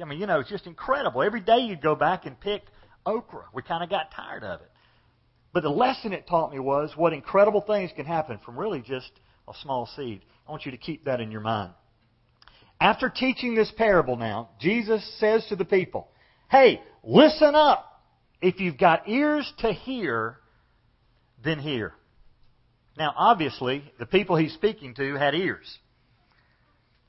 I 0.00 0.04
mean, 0.04 0.20
you 0.20 0.26
know, 0.26 0.40
it's 0.40 0.50
just 0.50 0.66
incredible. 0.66 1.22
Every 1.22 1.40
day 1.40 1.60
you'd 1.60 1.80
go 1.80 1.94
back 1.94 2.26
and 2.26 2.38
pick 2.38 2.62
okra. 3.06 3.44
We 3.54 3.62
kind 3.62 3.84
of 3.84 3.88
got 3.88 4.10
tired 4.10 4.42
of 4.42 4.60
it. 4.60 4.70
But 5.52 5.62
the 5.62 5.70
lesson 5.70 6.12
it 6.12 6.26
taught 6.26 6.52
me 6.52 6.58
was 6.58 6.92
what 6.96 7.12
incredible 7.12 7.60
things 7.60 7.90
can 7.94 8.06
happen 8.06 8.38
from 8.44 8.58
really 8.58 8.80
just 8.80 9.10
a 9.48 9.52
small 9.62 9.86
seed. 9.96 10.22
I 10.46 10.50
want 10.50 10.64
you 10.64 10.72
to 10.72 10.78
keep 10.78 11.04
that 11.04 11.20
in 11.20 11.30
your 11.30 11.40
mind. 11.40 11.72
After 12.80 13.08
teaching 13.08 13.54
this 13.54 13.70
parable 13.76 14.16
now, 14.16 14.50
Jesus 14.60 15.04
says 15.18 15.44
to 15.48 15.56
the 15.56 15.64
people, 15.64 16.08
Hey, 16.50 16.80
listen 17.04 17.54
up. 17.54 17.89
If 18.40 18.60
you've 18.60 18.78
got 18.78 19.08
ears 19.08 19.50
to 19.58 19.72
hear, 19.72 20.38
then 21.44 21.58
hear. 21.58 21.94
Now, 22.96 23.14
obviously, 23.16 23.84
the 23.98 24.06
people 24.06 24.36
he's 24.36 24.54
speaking 24.54 24.94
to 24.94 25.14
had 25.14 25.34
ears. 25.34 25.78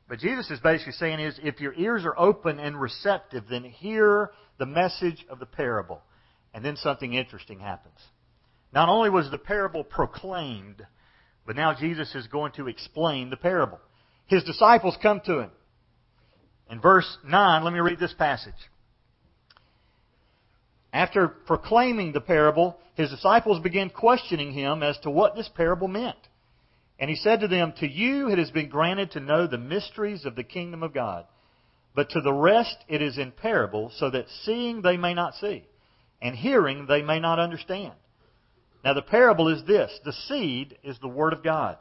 But 0.08 0.20
Jesus 0.20 0.50
is 0.52 0.60
basically 0.60 0.94
saying 0.94 1.20
is 1.22 1.40
if 1.42 1.62
your 1.62 1.74
ears 1.74 2.04
are 2.06 2.18
open 2.20 2.60
and 2.60 2.80
receptive, 2.80 3.46
then 3.50 3.64
hear 3.64 4.32
the 4.60 4.66
message 4.66 5.26
of 5.30 5.40
the 5.40 5.46
parable. 5.46 6.02
And 6.54 6.66
then 6.66 6.76
something 6.76 7.14
interesting 7.14 7.60
happens. 7.60 7.98
Not 8.74 8.90
only 8.90 9.10
was 9.10 9.32
the 9.32 9.38
parable 9.38 9.84
proclaimed, 9.84 10.86
but 11.46 11.56
now 11.56 11.74
Jesus 11.74 12.14
is 12.14 12.28
going 12.28 12.52
to 12.54 12.68
explain 12.68 13.30
the 13.30 13.38
parable. 13.38 13.80
His 14.28 14.44
disciples 14.44 14.98
come 15.02 15.22
to 15.26 15.40
him. 15.40 15.52
In 16.70 16.80
verse 16.80 17.18
9, 17.26 17.64
let 17.64 17.74
me 17.74 17.80
read 17.80 18.00
this 18.00 18.14
passage. 18.14 18.54
After 20.94 21.28
proclaiming 21.28 22.12
the 22.12 22.22
parable, 22.22 22.78
his 22.96 23.10
disciples 23.10 23.60
began 23.60 23.90
questioning 23.90 24.52
him 24.52 24.84
as 24.84 24.98
to 25.00 25.10
what 25.10 25.36
this 25.36 25.50
parable 25.50 25.88
meant. 25.88 26.18
And 27.00 27.10
he 27.10 27.16
said 27.16 27.40
to 27.40 27.48
them, 27.48 27.74
To 27.78 27.88
you 27.88 28.30
it 28.30 28.38
has 28.38 28.52
been 28.52 28.70
granted 28.70 29.12
to 29.12 29.20
know 29.20 29.48
the 29.48 29.58
mysteries 29.58 30.26
of 30.26 30.36
the 30.36 30.44
kingdom 30.44 30.84
of 30.84 30.94
God, 30.94 31.26
but 31.96 32.10
to 32.12 32.22
the 32.22 32.34
rest 32.34 32.78
it 32.88 33.02
is 33.02 33.18
in 33.18 33.32
parables, 33.32 33.96
so 33.98 34.10
that 34.10 34.28
seeing 34.44 34.82
they 34.82 34.98
may 34.98 35.14
not 35.14 35.36
see, 35.36 35.64
and 36.22 36.36
hearing 36.36 36.86
they 36.88 37.02
may 37.02 37.20
not 37.20 37.40
understand. 37.40 37.94
Now 38.84 38.94
the 38.94 39.02
parable 39.02 39.48
is 39.48 39.64
this 39.66 39.98
the 40.04 40.14
seed 40.14 40.78
is 40.84 41.00
the 41.00 41.08
word 41.08 41.34
of 41.34 41.44
God. 41.44 41.78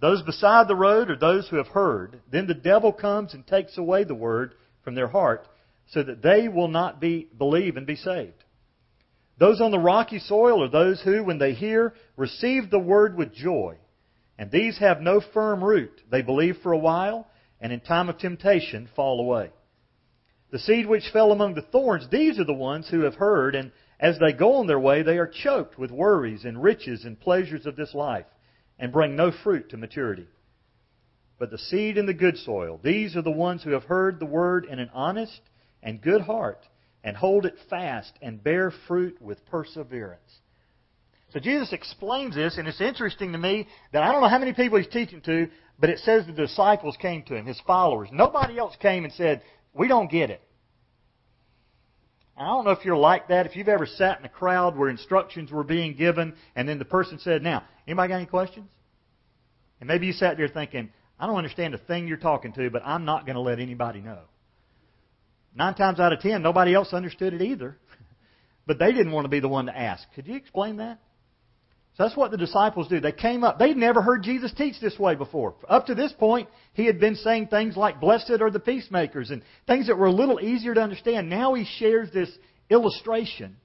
Those 0.00 0.22
beside 0.22 0.66
the 0.66 0.76
road 0.76 1.10
are 1.10 1.16
those 1.16 1.48
who 1.48 1.56
have 1.56 1.68
heard. 1.68 2.20
Then 2.30 2.46
the 2.46 2.54
devil 2.54 2.92
comes 2.92 3.34
and 3.34 3.46
takes 3.46 3.76
away 3.76 4.04
the 4.04 4.14
word 4.14 4.54
from 4.82 4.94
their 4.94 5.08
heart 5.08 5.46
so 5.90 6.02
that 6.02 6.22
they 6.22 6.48
will 6.48 6.68
not 6.68 7.00
be, 7.00 7.28
believe 7.36 7.76
and 7.76 7.86
be 7.86 7.96
saved. 7.96 8.44
Those 9.38 9.60
on 9.60 9.70
the 9.70 9.78
rocky 9.78 10.18
soil 10.18 10.62
are 10.62 10.68
those 10.68 11.00
who, 11.02 11.24
when 11.24 11.38
they 11.38 11.52
hear, 11.54 11.94
receive 12.16 12.70
the 12.70 12.78
word 12.78 13.16
with 13.16 13.34
joy. 13.34 13.76
And 14.38 14.50
these 14.50 14.78
have 14.78 15.00
no 15.00 15.20
firm 15.34 15.62
root. 15.62 16.00
They 16.10 16.22
believe 16.22 16.58
for 16.62 16.72
a 16.72 16.78
while, 16.78 17.26
and 17.60 17.72
in 17.72 17.80
time 17.80 18.08
of 18.08 18.18
temptation 18.18 18.88
fall 18.94 19.20
away. 19.20 19.50
The 20.50 20.58
seed 20.58 20.86
which 20.86 21.10
fell 21.12 21.32
among 21.32 21.54
the 21.54 21.62
thorns, 21.62 22.08
these 22.10 22.38
are 22.38 22.44
the 22.44 22.52
ones 22.52 22.88
who 22.88 23.00
have 23.00 23.14
heard, 23.14 23.54
and 23.54 23.72
as 23.98 24.18
they 24.18 24.32
go 24.32 24.56
on 24.56 24.66
their 24.66 24.80
way, 24.80 25.02
they 25.02 25.18
are 25.18 25.26
choked 25.26 25.78
with 25.78 25.90
worries 25.90 26.44
and 26.44 26.62
riches 26.62 27.04
and 27.04 27.18
pleasures 27.18 27.66
of 27.66 27.76
this 27.76 27.94
life, 27.94 28.26
and 28.78 28.92
bring 28.92 29.16
no 29.16 29.30
fruit 29.30 29.70
to 29.70 29.76
maturity. 29.76 30.26
But 31.38 31.50
the 31.50 31.58
seed 31.58 31.96
in 31.96 32.06
the 32.06 32.14
good 32.14 32.36
soil, 32.36 32.80
these 32.82 33.16
are 33.16 33.22
the 33.22 33.30
ones 33.30 33.62
who 33.62 33.70
have 33.70 33.84
heard 33.84 34.20
the 34.20 34.26
word 34.26 34.66
in 34.66 34.78
an 34.78 34.90
honest 34.92 35.40
and 35.82 36.00
good 36.00 36.20
heart, 36.22 36.66
and 37.02 37.16
hold 37.16 37.46
it 37.46 37.54
fast, 37.68 38.12
and 38.20 38.42
bear 38.42 38.72
fruit 38.86 39.20
with 39.20 39.44
perseverance. 39.46 40.40
So 41.32 41.38
Jesus 41.38 41.72
explains 41.72 42.34
this, 42.34 42.58
and 42.58 42.66
it's 42.66 42.80
interesting 42.80 43.32
to 43.32 43.38
me 43.38 43.68
that 43.92 44.02
I 44.02 44.10
don't 44.10 44.20
know 44.20 44.28
how 44.28 44.38
many 44.38 44.52
people 44.52 44.78
he's 44.78 44.88
teaching 44.88 45.20
to, 45.22 45.48
but 45.78 45.88
it 45.88 46.00
says 46.00 46.26
the 46.26 46.32
disciples 46.32 46.96
came 47.00 47.22
to 47.24 47.36
him, 47.36 47.46
his 47.46 47.60
followers. 47.66 48.08
Nobody 48.12 48.58
else 48.58 48.74
came 48.80 49.04
and 49.04 49.12
said, 49.12 49.42
We 49.72 49.88
don't 49.88 50.10
get 50.10 50.30
it. 50.30 50.42
I 52.36 52.46
don't 52.46 52.64
know 52.64 52.70
if 52.72 52.84
you're 52.84 52.96
like 52.96 53.28
that. 53.28 53.46
If 53.46 53.54
you've 53.54 53.68
ever 53.68 53.86
sat 53.86 54.18
in 54.18 54.24
a 54.24 54.28
crowd 54.28 54.76
where 54.76 54.88
instructions 54.88 55.52
were 55.52 55.62
being 55.62 55.94
given, 55.94 56.34
and 56.56 56.68
then 56.68 56.78
the 56.78 56.84
person 56.84 57.18
said, 57.18 57.42
Now, 57.42 57.64
anybody 57.86 58.08
got 58.08 58.16
any 58.16 58.26
questions? 58.26 58.68
And 59.80 59.86
maybe 59.86 60.06
you 60.06 60.12
sat 60.12 60.36
there 60.36 60.48
thinking, 60.48 60.90
I 61.18 61.26
don't 61.26 61.36
understand 61.36 61.74
a 61.74 61.78
thing 61.78 62.08
you're 62.08 62.16
talking 62.16 62.52
to, 62.54 62.70
but 62.70 62.82
I'm 62.84 63.04
not 63.04 63.24
going 63.24 63.36
to 63.36 63.42
let 63.42 63.60
anybody 63.60 64.00
know. 64.00 64.20
Nine 65.54 65.74
times 65.74 65.98
out 65.98 66.12
of 66.12 66.20
ten, 66.20 66.42
nobody 66.42 66.74
else 66.74 66.92
understood 66.92 67.34
it 67.34 67.42
either. 67.42 67.76
But 68.66 68.78
they 68.78 68.92
didn't 68.92 69.12
want 69.12 69.24
to 69.24 69.30
be 69.30 69.40
the 69.40 69.48
one 69.48 69.66
to 69.66 69.76
ask. 69.76 70.04
Could 70.14 70.28
you 70.28 70.36
explain 70.36 70.76
that? 70.76 71.00
So 71.96 72.04
that's 72.04 72.16
what 72.16 72.30
the 72.30 72.36
disciples 72.36 72.88
do. 72.88 73.00
They 73.00 73.12
came 73.12 73.42
up. 73.42 73.58
They'd 73.58 73.76
never 73.76 74.00
heard 74.00 74.22
Jesus 74.22 74.52
teach 74.56 74.80
this 74.80 74.98
way 74.98 75.16
before. 75.16 75.56
Up 75.68 75.86
to 75.86 75.94
this 75.94 76.12
point, 76.12 76.48
he 76.72 76.86
had 76.86 77.00
been 77.00 77.16
saying 77.16 77.48
things 77.48 77.76
like, 77.76 78.00
Blessed 78.00 78.40
are 78.40 78.50
the 78.50 78.60
peacemakers, 78.60 79.30
and 79.30 79.42
things 79.66 79.88
that 79.88 79.98
were 79.98 80.06
a 80.06 80.12
little 80.12 80.40
easier 80.40 80.72
to 80.72 80.80
understand. 80.80 81.28
Now 81.28 81.54
he 81.54 81.66
shares 81.78 82.10
this 82.12 82.30
illustration, 82.70 83.56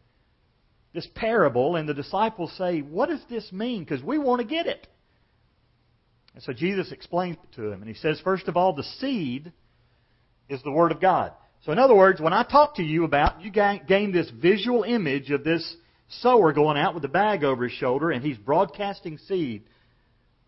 this 0.94 1.08
parable, 1.14 1.76
and 1.76 1.88
the 1.88 1.94
disciples 1.94 2.52
say, 2.58 2.80
What 2.80 3.10
does 3.10 3.22
this 3.30 3.52
mean? 3.52 3.84
Because 3.84 4.04
we 4.04 4.18
want 4.18 4.42
to 4.42 4.48
get 4.48 4.66
it. 4.66 4.88
And 6.34 6.44
so 6.44 6.52
Jesus 6.52 6.92
explains 6.92 7.38
it 7.42 7.56
to 7.56 7.72
him. 7.72 7.82
And 7.82 7.88
he 7.88 7.96
says, 7.96 8.20
First 8.24 8.48
of 8.48 8.58
all, 8.58 8.74
the 8.74 8.84
seed 9.00 9.54
is 10.50 10.62
the 10.64 10.72
Word 10.72 10.92
of 10.92 11.00
God. 11.00 11.32
So, 11.66 11.72
in 11.72 11.80
other 11.80 11.96
words, 11.96 12.22
when 12.22 12.32
I 12.32 12.44
talk 12.44 12.76
to 12.76 12.84
you 12.84 13.06
about, 13.06 13.42
you 13.42 13.50
gain 13.50 14.12
this 14.12 14.30
visual 14.30 14.84
image 14.84 15.32
of 15.32 15.44
this 15.44 15.76
sower 16.08 16.54
going 16.54 16.78
out 16.78 16.94
with 16.94 17.02
the 17.02 17.10
bag 17.10 17.44
over 17.44 17.64
his 17.64 17.74
shoulder 17.74 18.12
and 18.12 18.24
he's 18.24 18.38
broadcasting 18.38 19.18
seed. 19.18 19.64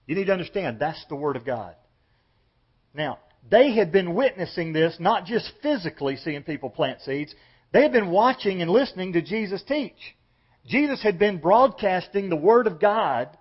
You 0.06 0.16
need 0.16 0.26
to 0.26 0.32
understand 0.32 0.78
that's 0.80 1.04
the 1.10 1.16
Word 1.16 1.36
of 1.36 1.44
God. 1.44 1.74
Now, 2.94 3.18
they 3.50 3.74
had 3.74 3.92
been 3.92 4.14
witnessing 4.14 4.74
this, 4.74 4.98
not 5.00 5.26
just 5.26 5.52
physically 5.64 6.18
seeing 6.18 6.44
people 6.44 6.70
plant 6.70 7.02
seeds, 7.02 7.34
they 7.72 7.82
had 7.82 7.92
been 7.92 8.12
watching 8.12 8.62
and 8.62 8.70
listening 8.70 9.14
to 9.14 9.22
Jesus 9.24 9.64
teach. 9.68 10.16
Jesus 10.68 11.02
had 11.02 11.18
been 11.18 11.40
broadcasting 11.40 12.30
the 12.30 12.36
Word 12.36 12.68
of 12.68 12.80
God 12.80 13.36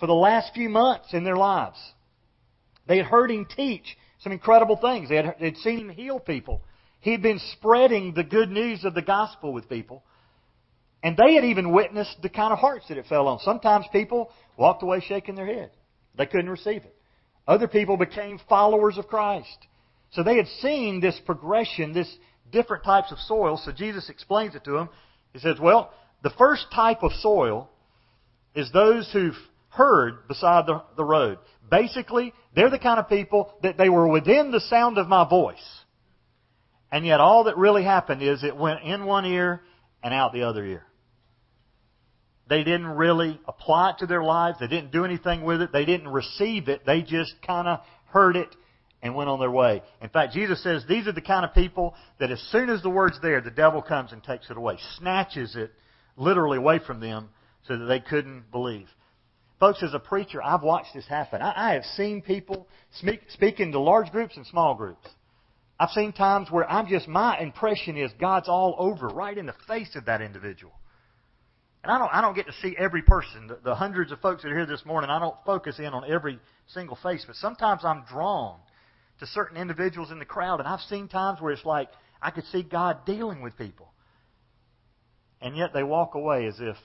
for 0.00 0.06
the 0.06 0.14
last 0.14 0.54
few 0.54 0.70
months 0.70 1.12
in 1.12 1.24
their 1.24 1.36
lives. 1.36 1.78
They 2.86 2.96
had 2.96 3.06
heard 3.06 3.30
him 3.30 3.46
teach 3.54 3.98
some 4.20 4.32
incredible 4.32 4.76
things. 4.76 5.10
They 5.10 5.16
had, 5.16 5.56
seen 5.58 5.78
him 5.78 5.88
heal 5.90 6.18
people. 6.18 6.62
He'd 7.02 7.20
been 7.20 7.40
spreading 7.52 8.14
the 8.14 8.22
good 8.22 8.48
news 8.48 8.84
of 8.84 8.94
the 8.94 9.02
gospel 9.02 9.52
with 9.52 9.68
people. 9.68 10.04
And 11.02 11.16
they 11.16 11.34
had 11.34 11.44
even 11.44 11.72
witnessed 11.72 12.16
the 12.22 12.28
kind 12.28 12.52
of 12.52 12.60
hearts 12.60 12.86
that 12.88 12.96
it 12.96 13.06
fell 13.08 13.26
on. 13.26 13.40
Sometimes 13.40 13.86
people 13.92 14.30
walked 14.56 14.84
away 14.84 15.00
shaking 15.00 15.34
their 15.34 15.46
head. 15.46 15.72
They 16.16 16.26
couldn't 16.26 16.48
receive 16.48 16.84
it. 16.84 16.94
Other 17.46 17.66
people 17.66 17.96
became 17.96 18.38
followers 18.48 18.98
of 18.98 19.08
Christ. 19.08 19.66
So 20.12 20.22
they 20.22 20.36
had 20.36 20.46
seen 20.60 21.00
this 21.00 21.20
progression, 21.26 21.92
this 21.92 22.16
different 22.52 22.84
types 22.84 23.10
of 23.10 23.18
soil. 23.18 23.60
So 23.64 23.72
Jesus 23.72 24.08
explains 24.08 24.54
it 24.54 24.62
to 24.64 24.70
them. 24.72 24.88
He 25.32 25.40
says, 25.40 25.56
well, 25.60 25.92
the 26.22 26.30
first 26.38 26.66
type 26.72 27.02
of 27.02 27.10
soil 27.14 27.68
is 28.54 28.70
those 28.70 29.10
who've 29.12 29.34
heard 29.70 30.28
beside 30.28 30.66
the, 30.66 30.82
the 30.96 31.04
road. 31.04 31.38
Basically, 31.68 32.32
they're 32.54 32.70
the 32.70 32.78
kind 32.78 33.00
of 33.00 33.08
people 33.08 33.52
that 33.64 33.76
they 33.76 33.88
were 33.88 34.06
within 34.06 34.52
the 34.52 34.60
sound 34.60 34.98
of 34.98 35.08
my 35.08 35.28
voice. 35.28 35.81
And 36.92 37.06
yet 37.06 37.20
all 37.20 37.44
that 37.44 37.56
really 37.56 37.82
happened 37.82 38.22
is 38.22 38.44
it 38.44 38.54
went 38.54 38.82
in 38.82 39.06
one 39.06 39.24
ear 39.24 39.62
and 40.04 40.12
out 40.12 40.34
the 40.34 40.42
other 40.42 40.64
ear. 40.64 40.84
They 42.48 42.64
didn't 42.64 42.88
really 42.88 43.40
apply 43.48 43.90
it 43.90 43.98
to 44.00 44.06
their 44.06 44.22
lives. 44.22 44.58
They 44.60 44.66
didn't 44.66 44.92
do 44.92 45.06
anything 45.06 45.42
with 45.42 45.62
it. 45.62 45.72
They 45.72 45.86
didn't 45.86 46.08
receive 46.08 46.68
it. 46.68 46.84
They 46.84 47.00
just 47.00 47.34
kind 47.46 47.66
of 47.66 47.80
heard 48.06 48.36
it 48.36 48.54
and 49.00 49.14
went 49.14 49.30
on 49.30 49.40
their 49.40 49.50
way. 49.50 49.82
In 50.02 50.10
fact, 50.10 50.34
Jesus 50.34 50.62
says 50.62 50.84
these 50.86 51.06
are 51.06 51.12
the 51.12 51.22
kind 51.22 51.46
of 51.46 51.54
people 51.54 51.94
that 52.20 52.30
as 52.30 52.40
soon 52.52 52.68
as 52.68 52.82
the 52.82 52.90
word's 52.90 53.18
there, 53.22 53.40
the 53.40 53.50
devil 53.50 53.80
comes 53.80 54.12
and 54.12 54.22
takes 54.22 54.50
it 54.50 54.58
away, 54.58 54.76
snatches 54.98 55.56
it 55.56 55.72
literally 56.16 56.58
away 56.58 56.78
from 56.78 57.00
them 57.00 57.30
so 57.66 57.78
that 57.78 57.86
they 57.86 58.00
couldn't 58.00 58.50
believe. 58.50 58.88
Folks, 59.58 59.82
as 59.82 59.94
a 59.94 59.98
preacher, 59.98 60.42
I've 60.42 60.62
watched 60.62 60.92
this 60.94 61.06
happen. 61.06 61.40
I, 61.40 61.70
I 61.70 61.72
have 61.74 61.84
seen 61.96 62.20
people 62.20 62.68
speak, 62.98 63.22
speaking 63.30 63.72
to 63.72 63.80
large 63.80 64.10
groups 64.12 64.36
and 64.36 64.46
small 64.46 64.74
groups. 64.74 65.08
I've 65.82 65.90
seen 65.90 66.12
times 66.12 66.48
where 66.48 66.70
I'm 66.70 66.86
just, 66.86 67.08
my 67.08 67.40
impression 67.40 67.96
is 67.96 68.12
God's 68.20 68.48
all 68.48 68.76
over, 68.78 69.08
right 69.08 69.36
in 69.36 69.46
the 69.46 69.54
face 69.66 69.96
of 69.96 70.04
that 70.04 70.22
individual. 70.22 70.72
And 71.82 71.90
I 71.90 71.98
don't, 71.98 72.14
I 72.14 72.20
don't 72.20 72.36
get 72.36 72.46
to 72.46 72.52
see 72.62 72.76
every 72.78 73.02
person. 73.02 73.48
The, 73.48 73.58
the 73.64 73.74
hundreds 73.74 74.12
of 74.12 74.20
folks 74.20 74.44
that 74.44 74.52
are 74.52 74.56
here 74.56 74.64
this 74.64 74.86
morning, 74.86 75.10
I 75.10 75.18
don't 75.18 75.34
focus 75.44 75.80
in 75.80 75.86
on 75.86 76.08
every 76.08 76.38
single 76.68 76.96
face, 77.02 77.24
but 77.26 77.34
sometimes 77.34 77.80
I'm 77.84 78.04
drawn 78.08 78.60
to 79.18 79.26
certain 79.26 79.56
individuals 79.56 80.12
in 80.12 80.20
the 80.20 80.24
crowd, 80.24 80.60
and 80.60 80.68
I've 80.68 80.82
seen 80.82 81.08
times 81.08 81.40
where 81.40 81.52
it's 81.52 81.64
like 81.64 81.88
I 82.22 82.30
could 82.30 82.44
see 82.52 82.62
God 82.62 83.04
dealing 83.04 83.42
with 83.42 83.58
people. 83.58 83.90
And 85.40 85.56
yet 85.56 85.70
they 85.74 85.82
walk 85.82 86.14
away 86.14 86.46
as 86.46 86.60
if 86.60 86.76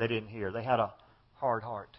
they 0.00 0.08
didn't 0.08 0.30
hear. 0.30 0.50
They 0.50 0.64
had 0.64 0.80
a 0.80 0.92
hard 1.34 1.62
heart. 1.62 1.96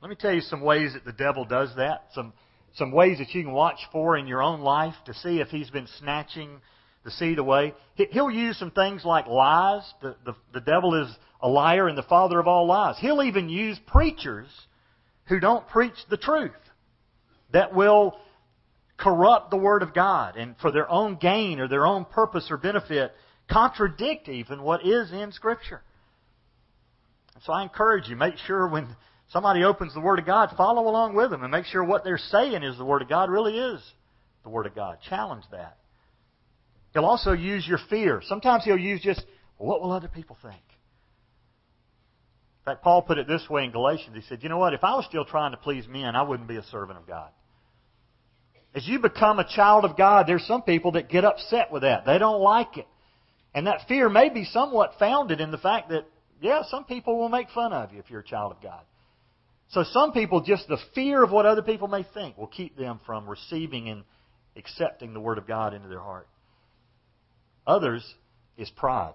Let 0.00 0.08
me 0.08 0.14
tell 0.14 0.32
you 0.32 0.40
some 0.42 0.60
ways 0.60 0.92
that 0.92 1.04
the 1.04 1.12
devil 1.12 1.44
does 1.44 1.70
that. 1.76 2.10
Some 2.14 2.32
some 2.74 2.92
ways 2.92 3.18
that 3.18 3.34
you 3.34 3.42
can 3.42 3.52
watch 3.52 3.78
for 3.90 4.16
in 4.16 4.26
your 4.26 4.42
own 4.42 4.60
life 4.60 4.94
to 5.06 5.14
see 5.14 5.40
if 5.40 5.48
he's 5.48 5.70
been 5.70 5.88
snatching 5.98 6.60
the 7.04 7.10
seed 7.10 7.38
away. 7.38 7.74
He'll 7.94 8.30
use 8.30 8.58
some 8.58 8.70
things 8.70 9.04
like 9.04 9.26
lies. 9.26 9.82
The, 10.00 10.16
the, 10.24 10.34
the 10.54 10.60
devil 10.60 10.94
is 11.02 11.14
a 11.40 11.48
liar 11.48 11.88
and 11.88 11.98
the 11.98 12.02
father 12.04 12.38
of 12.38 12.46
all 12.46 12.66
lies. 12.66 12.96
He'll 12.98 13.22
even 13.22 13.48
use 13.48 13.78
preachers 13.86 14.48
who 15.24 15.40
don't 15.40 15.66
preach 15.68 15.96
the 16.08 16.16
truth 16.16 16.52
that 17.52 17.74
will 17.74 18.16
corrupt 18.96 19.50
the 19.50 19.56
Word 19.56 19.82
of 19.82 19.92
God 19.92 20.36
and 20.36 20.54
for 20.60 20.70
their 20.70 20.90
own 20.90 21.16
gain 21.16 21.58
or 21.58 21.68
their 21.68 21.86
own 21.86 22.04
purpose 22.04 22.46
or 22.50 22.56
benefit 22.56 23.12
contradict 23.50 24.28
even 24.28 24.62
what 24.62 24.86
is 24.86 25.12
in 25.12 25.32
Scripture. 25.32 25.82
So 27.44 27.52
I 27.52 27.64
encourage 27.64 28.08
you, 28.08 28.14
make 28.14 28.36
sure 28.46 28.68
when 28.68 28.86
somebody 29.32 29.64
opens 29.64 29.94
the 29.94 30.00
Word 30.00 30.18
of 30.18 30.26
God, 30.26 30.50
follow 30.56 30.82
along 30.88 31.14
with 31.16 31.30
them 31.30 31.42
and 31.42 31.50
make 31.50 31.64
sure 31.64 31.82
what 31.82 32.04
they're 32.04 32.18
saying 32.18 32.62
is 32.62 32.76
the 32.76 32.84
Word 32.84 33.02
of 33.02 33.08
God 33.08 33.30
really 33.30 33.58
is 33.58 33.80
the 34.44 34.50
Word 34.50 34.66
of 34.66 34.74
God. 34.74 34.98
Challenge 35.08 35.44
that. 35.50 35.78
He'll 36.92 37.06
also 37.06 37.32
use 37.32 37.66
your 37.66 37.78
fear. 37.88 38.20
Sometimes 38.26 38.64
he'll 38.64 38.78
use 38.78 39.00
just, 39.00 39.24
well, 39.58 39.68
what 39.68 39.82
will 39.82 39.92
other 39.92 40.08
people 40.08 40.36
think? 40.42 40.54
In 42.60 42.72
fact, 42.72 42.84
Paul 42.84 43.02
put 43.02 43.18
it 43.18 43.26
this 43.26 43.48
way 43.48 43.64
in 43.64 43.72
Galatians. 43.72 44.14
He 44.14 44.22
said, 44.28 44.42
you 44.42 44.48
know 44.48 44.58
what? 44.58 44.74
If 44.74 44.84
I 44.84 44.94
was 44.94 45.06
still 45.06 45.24
trying 45.24 45.52
to 45.52 45.56
please 45.56 45.88
men, 45.88 46.14
I 46.14 46.22
wouldn't 46.22 46.48
be 46.48 46.56
a 46.56 46.62
servant 46.64 46.98
of 46.98 47.06
God. 47.06 47.30
As 48.74 48.86
you 48.86 49.00
become 49.00 49.38
a 49.38 49.48
child 49.56 49.84
of 49.84 49.96
God, 49.96 50.26
there's 50.26 50.46
some 50.46 50.62
people 50.62 50.92
that 50.92 51.08
get 51.08 51.24
upset 51.24 51.72
with 51.72 51.82
that. 51.82 52.06
They 52.06 52.18
don't 52.18 52.40
like 52.40 52.76
it. 52.76 52.86
And 53.54 53.66
that 53.66 53.80
fear 53.88 54.08
may 54.08 54.28
be 54.28 54.44
somewhat 54.44 54.94
founded 54.98 55.40
in 55.40 55.50
the 55.50 55.58
fact 55.58 55.90
that, 55.90 56.06
yeah, 56.40 56.62
some 56.70 56.84
people 56.84 57.18
will 57.18 57.28
make 57.28 57.50
fun 57.50 57.72
of 57.72 57.92
you 57.92 57.98
if 57.98 58.10
you're 58.10 58.20
a 58.20 58.24
child 58.24 58.52
of 58.52 58.62
God. 58.62 58.82
So 59.72 59.84
some 59.84 60.12
people, 60.12 60.42
just 60.42 60.68
the 60.68 60.78
fear 60.94 61.22
of 61.22 61.30
what 61.30 61.46
other 61.46 61.62
people 61.62 61.88
may 61.88 62.04
think 62.14 62.36
will 62.36 62.46
keep 62.46 62.76
them 62.76 63.00
from 63.06 63.28
receiving 63.28 63.88
and 63.88 64.04
accepting 64.54 65.14
the 65.14 65.20
Word 65.20 65.38
of 65.38 65.46
God 65.46 65.72
into 65.72 65.88
their 65.88 66.00
heart. 66.00 66.28
Others 67.66 68.04
is 68.58 68.68
pride. 68.70 69.14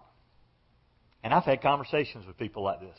And 1.23 1.31
I've 1.31 1.43
had 1.43 1.61
conversations 1.61 2.25
with 2.25 2.37
people 2.37 2.63
like 2.63 2.79
this. 2.79 2.97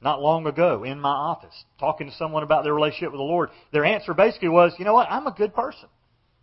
Not 0.00 0.22
long 0.22 0.46
ago 0.46 0.84
in 0.84 0.98
my 0.98 1.10
office, 1.10 1.54
talking 1.78 2.06
to 2.08 2.16
someone 2.16 2.42
about 2.42 2.64
their 2.64 2.74
relationship 2.74 3.12
with 3.12 3.18
the 3.18 3.24
Lord. 3.24 3.50
Their 3.72 3.84
answer 3.84 4.14
basically 4.14 4.48
was, 4.48 4.72
you 4.78 4.84
know 4.86 4.94
what, 4.94 5.10
I'm 5.10 5.26
a 5.26 5.32
good 5.32 5.54
person. 5.54 5.88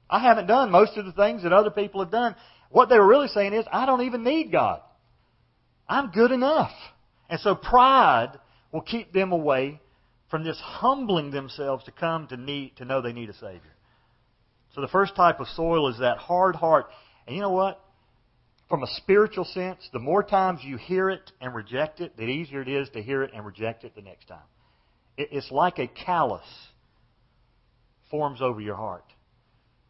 I 0.07 0.19
haven't 0.19 0.47
done 0.47 0.69
most 0.69 0.97
of 0.97 1.05
the 1.05 1.13
things 1.13 1.43
that 1.43 1.53
other 1.53 1.71
people 1.71 2.01
have 2.01 2.11
done. 2.11 2.35
What 2.69 2.89
they 2.89 2.99
were 2.99 3.07
really 3.07 3.27
saying 3.27 3.53
is, 3.53 3.65
I 3.71 3.87
don't 3.87 4.01
even 4.01 4.23
need 4.23 4.51
God. 4.51 4.81
I'm 5.87 6.11
good 6.11 6.31
enough. 6.31 6.71
And 7.29 7.39
so 7.39 7.55
pride 7.55 8.33
will 8.71 8.81
keep 8.81 9.13
them 9.13 9.31
away 9.31 9.79
from 10.33 10.43
this 10.43 10.59
humbling 10.59 11.29
themselves 11.29 11.83
to 11.83 11.91
come 11.91 12.25
to 12.25 12.35
need 12.35 12.75
to 12.75 12.85
know 12.85 13.03
they 13.03 13.13
need 13.13 13.29
a 13.29 13.33
Savior. 13.35 13.75
So 14.73 14.81
the 14.81 14.87
first 14.87 15.15
type 15.15 15.39
of 15.39 15.47
soil 15.49 15.87
is 15.89 15.99
that 15.99 16.17
hard 16.17 16.55
heart. 16.55 16.87
And 17.27 17.35
you 17.35 17.41
know 17.43 17.51
what? 17.51 17.79
From 18.67 18.81
a 18.81 18.87
spiritual 18.95 19.45
sense, 19.45 19.87
the 19.93 19.99
more 19.99 20.23
times 20.23 20.61
you 20.63 20.77
hear 20.77 21.11
it 21.11 21.31
and 21.39 21.53
reject 21.53 22.01
it, 22.01 22.17
the 22.17 22.23
easier 22.23 22.63
it 22.63 22.67
is 22.67 22.89
to 22.95 23.03
hear 23.03 23.21
it 23.21 23.29
and 23.31 23.45
reject 23.45 23.83
it 23.83 23.93
the 23.93 24.01
next 24.01 24.25
time. 24.25 24.41
It's 25.19 25.51
like 25.51 25.77
a 25.77 25.85
callus 25.85 26.47
forms 28.09 28.41
over 28.41 28.59
your 28.59 28.75
heart. 28.75 29.05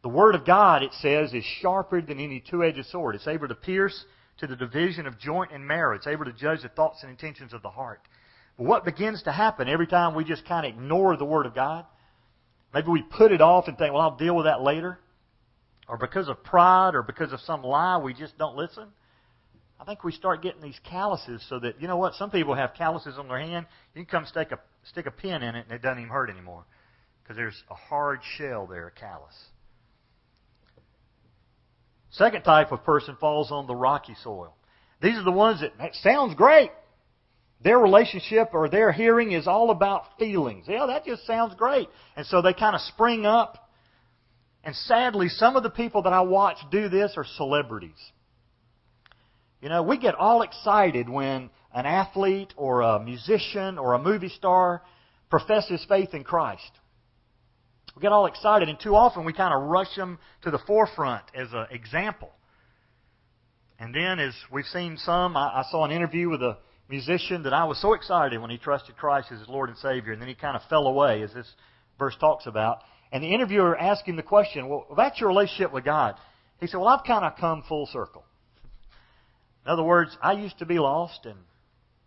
The 0.02 0.10
Word 0.10 0.36
of 0.36 0.46
God, 0.46 0.84
it 0.84 0.92
says, 1.00 1.34
is 1.34 1.46
sharper 1.62 2.02
than 2.02 2.20
any 2.20 2.44
two-edged 2.52 2.86
sword. 2.88 3.16
It's 3.16 3.30
able 3.30 3.48
to 3.48 3.56
pierce 3.56 4.04
to 4.40 4.48
the 4.48 4.58
division 4.58 5.08
of 5.08 5.18
joint 5.18 5.54
and 5.54 5.66
marrow. 5.66 5.96
It's 5.96 6.06
able 6.06 6.26
to 6.26 6.34
judge 6.34 6.64
the 6.64 6.68
thoughts 6.68 7.02
and 7.02 7.10
intentions 7.10 7.54
of 7.54 7.62
the 7.62 7.70
heart. 7.70 8.02
What 8.58 8.86
begins 8.86 9.24
to 9.24 9.32
happen 9.32 9.68
every 9.68 9.88
time 9.88 10.14
we 10.14 10.24
just 10.24 10.46
kind 10.46 10.66
of 10.66 10.74
ignore 10.74 11.18
the 11.18 11.26
Word 11.26 11.46
of 11.46 11.56
God? 11.56 11.86
Maybe 12.74 12.88
we 12.90 13.02
put 13.02 13.32
it 13.32 13.42
off 13.42 13.68
and 13.68 13.78
think, 13.78 13.94
well, 13.94 14.02
I'll 14.02 14.18
deal 14.18 14.36
with 14.36 14.46
that 14.46 14.62
later. 14.62 15.00
Or 15.88 15.98
because 15.98 16.28
of 16.28 16.44
pride 16.44 16.96
or 16.96 17.04
because 17.04 17.34
of 17.34 17.40
some 17.42 17.62
lie, 17.62 17.98
we 17.98 18.14
just 18.14 18.38
don't 18.38 18.56
listen. 18.56 18.88
I 19.80 19.86
think 19.86 20.04
we 20.04 20.12
start 20.12 20.42
getting 20.42 20.62
these 20.62 20.80
calluses 20.90 21.46
so 21.50 21.60
that, 21.60 21.82
you 21.82 21.88
know 21.88 21.98
what, 21.98 22.14
some 22.14 22.32
people 22.32 22.56
have 22.56 22.74
calluses 22.74 23.18
on 23.18 23.28
their 23.28 23.40
hand. 23.40 23.66
You 23.94 24.06
can 24.06 24.10
come 24.10 24.26
stick 24.26 24.52
a, 24.52 24.60
stick 24.90 25.08
a 25.08 25.12
pin 25.12 25.44
in 25.44 25.56
it 25.56 25.66
and 25.66 25.72
it 25.72 25.82
doesn't 25.82 26.00
even 26.00 26.10
hurt 26.10 26.30
anymore. 26.30 26.64
Because 27.22 27.36
there's 27.36 27.64
a 27.70 27.76
hard 27.76 28.22
shell 28.38 28.66
there, 28.66 28.88
a 28.88 28.92
callus. 28.92 29.36
Second 32.12 32.44
type 32.44 32.72
of 32.72 32.84
person 32.84 33.18
falls 33.20 33.52
on 33.52 33.68
the 33.68 33.76
rocky 33.76 34.16
soil. 34.24 34.56
These 35.02 35.18
are 35.18 35.24
the 35.24 35.32
ones 35.32 35.62
that, 35.62 35.78
that 35.80 35.96
sounds 35.96 36.36
great. 36.36 36.72
Their 37.64 37.80
relationship 37.80 38.50
or 38.54 38.68
their 38.68 38.92
hearing 38.92 39.32
is 39.32 39.48
all 39.48 39.72
about 39.72 40.04
feelings. 40.20 40.66
Yeah, 40.68 40.86
that 40.88 41.06
just 41.06 41.26
sounds 41.26 41.56
great. 41.56 41.88
And 42.16 42.26
so 42.26 42.42
they 42.42 42.54
kind 42.54 42.76
of 42.76 42.82
spring 42.82 43.26
up. 43.26 43.70
And 44.64 44.76
sadly, 44.76 45.30
some 45.30 45.56
of 45.56 45.64
the 45.64 45.70
people 45.70 46.04
that 46.04 46.14
I 46.14 46.22
watch 46.22 46.58
do 46.72 46.90
this 46.90 47.14
are 47.16 47.26
celebrities. 47.38 47.98
You 49.62 49.70
know, 49.70 49.84
we 49.84 49.98
get 49.98 50.16
all 50.16 50.42
excited 50.42 51.08
when 51.08 51.50
an 51.74 51.86
athlete 51.86 52.54
or 52.58 52.82
a 52.82 53.00
musician 53.02 53.78
or 53.78 53.94
a 53.94 54.00
movie 54.00 54.30
star 54.30 54.82
professes 55.30 55.86
faith 55.88 56.14
in 56.14 56.24
Christ. 56.24 56.70
We 57.96 58.02
get 58.02 58.12
all 58.12 58.26
excited, 58.26 58.70
and 58.70 58.80
too 58.80 58.96
often 58.96 59.24
we 59.24 59.34
kind 59.34 59.54
of 59.54 59.70
rush 59.70 59.96
them 59.96 60.20
to 60.44 60.52
the 60.52 60.60
forefront 60.68 61.24
as 61.34 61.48
an 61.54 61.68
example. 61.72 62.32
And 63.80 63.94
then, 63.94 64.20
as 64.20 64.34
we've 64.52 64.66
seen 64.66 64.98
some, 64.98 65.38
I, 65.38 65.60
I 65.60 65.64
saw 65.72 65.86
an 65.86 65.92
interview 65.92 66.30
with 66.30 66.42
a 66.42 66.58
musician 66.90 67.44
that 67.44 67.54
I 67.54 67.64
was 67.66 67.82
so 67.82 67.94
excited 67.94 68.40
when 68.42 68.50
he 68.50 68.58
trusted 68.58 68.98
Christ 68.98 69.32
as 69.32 69.40
his 69.40 69.50
Lord 69.50 69.70
and 69.70 69.78
Savior, 69.78 70.14
and 70.14 70.22
then 70.22 70.30
he 70.30 70.36
kind 70.36 70.56
of 70.56 70.62
fell 70.70 70.88
away, 70.88 71.22
as 71.24 71.34
this 71.34 71.52
verse 71.98 72.16
talks 72.20 72.46
about. 72.46 72.80
And 73.12 73.24
the 73.24 73.34
interviewer 73.34 73.78
asked 73.78 74.06
him 74.06 74.16
the 74.16 74.24
question, 74.24 74.68
Well, 74.68 74.86
about 74.90 75.20
your 75.20 75.30
relationship 75.30 75.72
with 75.72 75.86
God. 75.86 76.16
He 76.60 76.68
said, 76.68 76.78
Well, 76.78 76.90
I've 76.90 77.06
kind 77.06 77.26
of 77.26 77.38
come 77.38 77.64
full 77.68 77.88
circle. 77.88 78.24
In 79.66 79.72
other 79.72 79.84
words, 79.84 80.16
I 80.22 80.34
used 80.34 80.60
to 80.60 80.66
be 80.66 80.80
lost, 80.80 81.26
and 81.26 81.38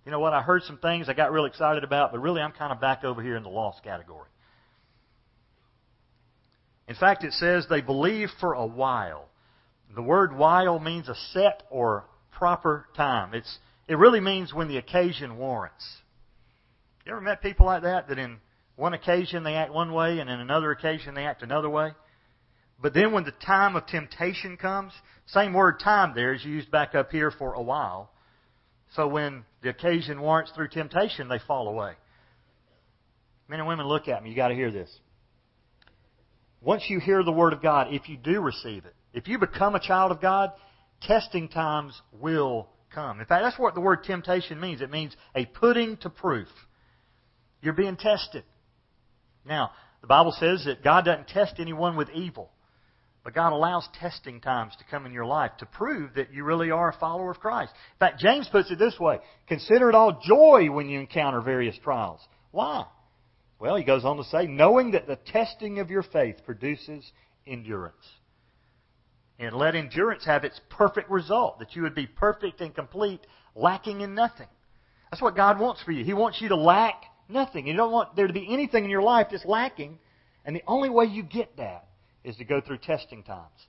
you 0.05 0.13
know 0.13 0.21
what? 0.21 0.35
I 0.35 0.43
heard 0.43 0.63
some 0.63 0.79
things 0.79 1.09
I 1.09 1.15
got 1.15 1.33
real 1.33 1.47
excited 1.47 1.85
about, 1.85 2.13
but 2.13 2.21
really 2.21 2.41
I'm 2.41 2.53
kind 2.53 2.73
of 2.73 2.81
back 2.81 3.03
over 3.03 3.23
here 3.23 3.37
in 3.37 3.43
the 3.43 3.49
lost 3.49 3.83
category. 3.83 4.29
In 6.89 6.95
fact, 6.95 7.25
it 7.25 7.33
says 7.33 7.67
they 7.69 7.81
believe 7.81 8.29
for 8.41 8.53
a 8.53 8.67
while. 8.67 9.29
The 9.95 10.03
word 10.03 10.37
while 10.37 10.79
means 10.79 11.09
a 11.09 11.15
set 11.33 11.65
or 11.71 12.05
proper 12.33 12.87
time. 12.97 13.35
It's, 13.35 13.59
it 13.89 13.97
really 13.97 14.21
means 14.21 14.53
when 14.53 14.69
the 14.69 14.79
occasion 14.79 15.39
warrants. 15.39 15.85
You 17.05 17.13
ever 17.13 17.21
met 17.21 17.43
people 17.43 17.67
like 17.67 17.83
that, 17.83 18.09
that 18.09 18.19
in 18.19 18.39
one 18.75 18.95
occasion 18.95 19.45
they 19.45 19.55
act 19.55 19.73
one 19.73 19.93
way 19.93 20.19
and 20.19 20.29
in 20.29 20.41
another 20.41 20.73
occasion 20.73 21.15
they 21.15 21.25
act 21.25 21.43
another 21.43 21.71
way? 21.71 21.93
But 22.81 22.95
then 22.95 23.13
when 23.13 23.25
the 23.25 23.33
time 23.33 23.77
of 23.77 23.87
temptation 23.87 24.57
comes, 24.57 24.93
same 25.27 25.53
word 25.53 25.81
time 25.81 26.13
there 26.15 26.35
is 26.35 26.45
used 26.45 26.71
back 26.71 26.95
up 26.95 27.11
here 27.11 27.31
for 27.31 27.55
a 27.55 27.63
while. 27.63 28.11
So 28.95 29.09
when 29.09 29.45
the 29.63 29.71
occasion 29.71 30.21
warrants 30.21 30.53
through 30.53 30.69
temptation, 30.69 31.29
they 31.29 31.39
fall 31.47 31.69
away. 31.69 31.95
Men 33.49 33.61
and 33.61 33.69
women, 33.69 33.87
look 33.87 34.09
at 34.09 34.23
me. 34.23 34.31
You 34.31 34.37
got 34.37 34.49
to 34.49 34.55
hear 34.55 34.71
this. 34.71 34.91
Once 36.61 36.85
you 36.89 36.99
hear 36.99 37.23
the 37.23 37.33
Word 37.33 37.53
of 37.53 37.63
God, 37.63 37.93
if 37.93 38.09
you 38.09 38.17
do 38.17 38.41
receive 38.41 38.85
it, 38.85 38.95
if 39.13 39.29
you 39.29 39.39
become 39.39 39.75
a 39.75 39.81
child 39.81 40.11
of 40.11 40.21
God, 40.21 40.51
testing 41.03 41.49
times 41.49 42.01
will 42.13 42.69
come. 42.95 43.21
In 43.21 43.27
fact, 43.27 43.43
that's 43.43 43.59
what 43.59 43.75
the 43.75 43.81
word 43.81 44.05
temptation 44.05 44.61
means. 44.61 44.81
It 44.81 44.91
means 44.91 45.17
a 45.35 45.47
putting 45.47 45.97
to 45.99 46.11
proof. 46.11 46.49
You're 47.63 47.75
being 47.75 47.97
tested. 47.97 48.45
Now, 49.45 49.71
the 50.01 50.07
Bible 50.07 50.33
says 50.39 50.65
that 50.67 50.85
God 50.85 51.05
doesn't 51.05 51.29
test 51.29 51.55
anyone 51.59 51.97
with 51.97 52.11
evil, 52.11 52.51
but 53.25 53.35
God 53.35 53.53
allows 53.53 53.89
testing 53.99 54.41
times 54.41 54.75
to 54.79 54.85
come 54.91 55.07
in 55.07 55.13
your 55.13 55.27
life 55.27 55.53
to 55.59 55.67
prove 55.67 56.15
that 56.15 56.33
you 56.33 56.45
really 56.45 56.71
are 56.71 56.91
a 56.91 56.99
follower 56.99 57.31
of 57.31 57.41
Christ. 57.41 57.73
In 57.95 57.99
fact, 57.99 58.21
James 58.21 58.49
puts 58.49 58.71
it 58.71 58.79
this 58.79 58.99
way 59.01 59.19
Consider 59.49 59.89
it 59.89 59.95
all 59.95 60.21
joy 60.25 60.71
when 60.71 60.89
you 60.89 61.01
encounter 61.01 61.41
various 61.41 61.77
trials. 61.83 62.21
Why? 62.53 62.87
Well, 63.59 63.77
he 63.77 63.85
goes 63.85 64.05
on 64.05 64.19
to 64.19 64.25
say, 64.25 64.47
knowing 64.47 64.93
that 64.93 65.07
the 65.07 65.17
testing 65.17 65.79
of 65.79 65.91
your 65.91 66.03
faith 66.03 66.37
produces 66.45 67.11
endurance. 67.47 67.95
And 69.39 69.55
let 69.55 69.75
endurance 69.75 70.25
have 70.25 70.45
its 70.45 70.61
perfect 70.71 71.11
result, 71.11 71.59
that 71.59 71.77
you 71.77 71.83
would 71.83 71.95
be 71.95 72.07
perfect 72.07 72.61
and 72.61 72.75
complete, 72.75 73.21
lacking 73.55 74.01
in 74.01 74.15
nothing. 74.15 74.49
That's 75.11 75.23
what 75.23 75.37
God 75.37 75.59
wants 75.59 75.83
for 75.83 75.93
you. 75.93 76.05
He 76.05 76.15
wants 76.15 76.41
you 76.41 76.49
to 76.49 76.57
lack 76.57 77.05
nothing. 77.29 77.67
You 77.67 77.77
don't 77.77 77.93
want 77.93 78.17
there 78.17 78.27
to 78.27 78.33
be 78.33 78.53
anything 78.53 78.85
in 78.85 78.91
your 78.91 79.03
life 79.03 79.29
that's 79.31 79.45
lacking. 79.45 79.99
And 80.45 80.57
the 80.57 80.63
only 80.67 80.89
way 80.89 81.05
you 81.07 81.23
get 81.23 81.57
that 81.59 81.87
is 82.25 82.37
to 82.37 82.45
go 82.45 82.61
through 82.61 82.79
testing 82.79 83.23
times. 83.23 83.67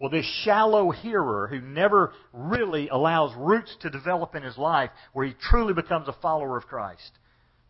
Well, 0.00 0.10
this 0.10 0.26
shallow 0.44 0.90
hearer 0.90 1.46
who 1.46 1.60
never 1.60 2.12
really 2.32 2.88
allows 2.88 3.34
roots 3.36 3.76
to 3.82 3.90
develop 3.90 4.34
in 4.34 4.42
his 4.42 4.56
life 4.56 4.90
where 5.12 5.26
he 5.26 5.34
truly 5.50 5.74
becomes 5.74 6.08
a 6.08 6.16
follower 6.22 6.56
of 6.56 6.66
Christ, 6.66 7.10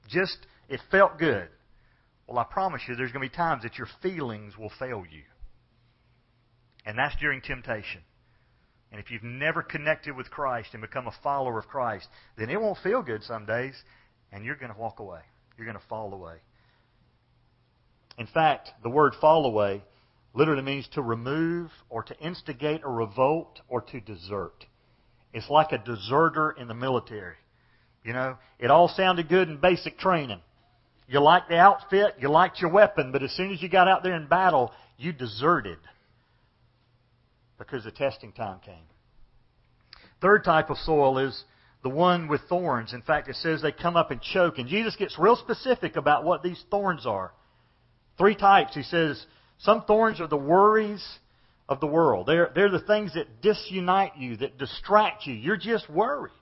just 0.09 0.39
it 0.69 0.81
felt 0.91 1.19
good. 1.19 1.49
Well, 2.29 2.39
I 2.39 2.45
promise 2.45 2.83
you, 2.87 2.95
there's 2.95 3.11
going 3.11 3.27
to 3.27 3.31
be 3.31 3.37
times 3.37 3.65
that 3.65 3.79
your 3.79 3.89
feelings 4.01 4.57
will 4.57 4.71
fail 4.79 5.05
you. 5.11 5.23
And 6.87 6.99
that's 6.99 7.17
during 7.21 7.41
temptation. 7.41 8.01
And 8.91 9.01
if 9.01 9.11
you've 9.11 9.23
never 9.23 9.63
connected 9.63 10.17
with 10.17 10.31
Christ 10.31 10.71
and 10.73 10.81
become 10.81 11.07
a 11.07 11.15
follower 11.23 11.59
of 11.59 11.69
Christ, 11.69 12.09
then 12.37 12.51
it 12.51 12.61
won't 12.61 12.79
feel 12.79 13.03
good 13.03 13.23
some 13.23 13.47
days, 13.47 13.75
and 14.33 14.45
you're 14.45 14.57
going 14.57 14.73
to 14.73 14.79
walk 14.79 14.99
away. 14.99 15.21
You're 15.57 15.67
going 15.67 15.79
to 15.79 15.87
fall 15.89 16.13
away. 16.13 16.37
In 18.19 18.27
fact, 18.27 18.71
the 18.83 18.91
word 18.91 19.15
fall 19.21 19.47
away 19.47 19.83
literally 20.35 20.63
means 20.63 20.89
to 20.93 21.03
remove 21.03 21.71
or 21.89 22.03
to 22.03 22.19
instigate 22.19 22.83
a 22.85 22.89
revolt 22.89 23.61
or 23.69 23.81
to 23.81 24.01
desert. 24.01 24.67
It's 25.33 25.49
like 25.49 25.73
a 25.73 25.79
deserter 25.79 26.51
in 26.51 26.67
the 26.67 26.75
military. 26.75 27.37
You 28.05 28.13
know, 28.13 28.39
it 28.59 28.71
all 28.71 28.89
sounded 28.89 29.29
good 29.29 29.49
in 29.49 29.59
basic 29.59 29.99
training. 29.99 30.41
You 31.07 31.21
liked 31.21 31.49
the 31.49 31.59
outfit, 31.59 32.17
you 32.21 32.29
liked 32.29 32.61
your 32.61 32.71
weapon, 32.71 33.13
but 33.13 33.23
as 33.23 33.33
soon 33.33 33.53
as 33.53 33.63
you 33.63 33.69
got 33.69 33.89
out 33.89 34.03
there 34.03 34.15
in 34.15 34.27
battle, 34.27 34.73
you 34.97 35.13
deserted 35.13 35.79
because 37.61 37.85
the 37.85 37.91
testing 37.93 38.33
time 38.33 38.59
came. 38.65 38.75
Third 40.21 40.45
type 40.45 40.71
of 40.71 40.79
soil 40.79 41.19
is 41.19 41.45
the 41.83 41.91
one 41.91 42.27
with 42.27 42.41
thorns. 42.49 42.93
In 42.95 43.03
fact, 43.03 43.29
it 43.29 43.37
says 43.37 43.63
they 43.63 43.71
come 43.71 43.97
up 43.97 44.11
and 44.11 44.21
choke. 44.21 44.59
And 44.59 44.67
Jesus 44.67 44.97
gets 44.97 45.19
real 45.19 45.37
specific 45.37 45.97
about 45.97 46.25
what 46.25 46.43
these 46.43 46.63
thorns 46.71 47.07
are. 47.07 47.33
Three 48.19 48.35
types. 48.35 48.75
He 48.75 48.83
says 48.83 49.25
some 49.59 49.85
thorns 49.85 50.21
are 50.21 50.27
the 50.27 50.37
worries 50.37 51.05
of 51.69 51.81
the 51.81 51.87
world. 51.87 52.27
They're, 52.27 52.51
they're 52.55 52.71
the 52.71 52.81
things 52.81 53.15
that 53.15 53.43
disunite 53.43 54.17
you, 54.17 54.39
that 54.39 54.59
distract 54.59 55.27
you. 55.27 55.35
You're 55.35 55.57
just 55.59 55.89
worried. 55.89 56.33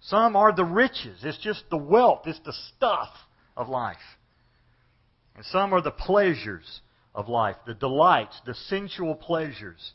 Some 0.00 0.36
are 0.36 0.54
the 0.54 0.64
riches. 0.64 1.20
It's 1.22 1.38
just 1.38 1.64
the 1.70 1.78
wealth. 1.78 2.22
It's 2.26 2.40
the 2.44 2.54
stuff 2.76 3.08
of 3.56 3.70
life. 3.70 3.96
And 5.36 5.44
some 5.46 5.72
are 5.72 5.80
the 5.80 5.90
pleasures 5.90 6.80
of 7.14 7.28
life, 7.28 7.56
the 7.66 7.74
delights, 7.74 8.40
the 8.44 8.54
sensual 8.54 9.14
pleasures 9.14 9.92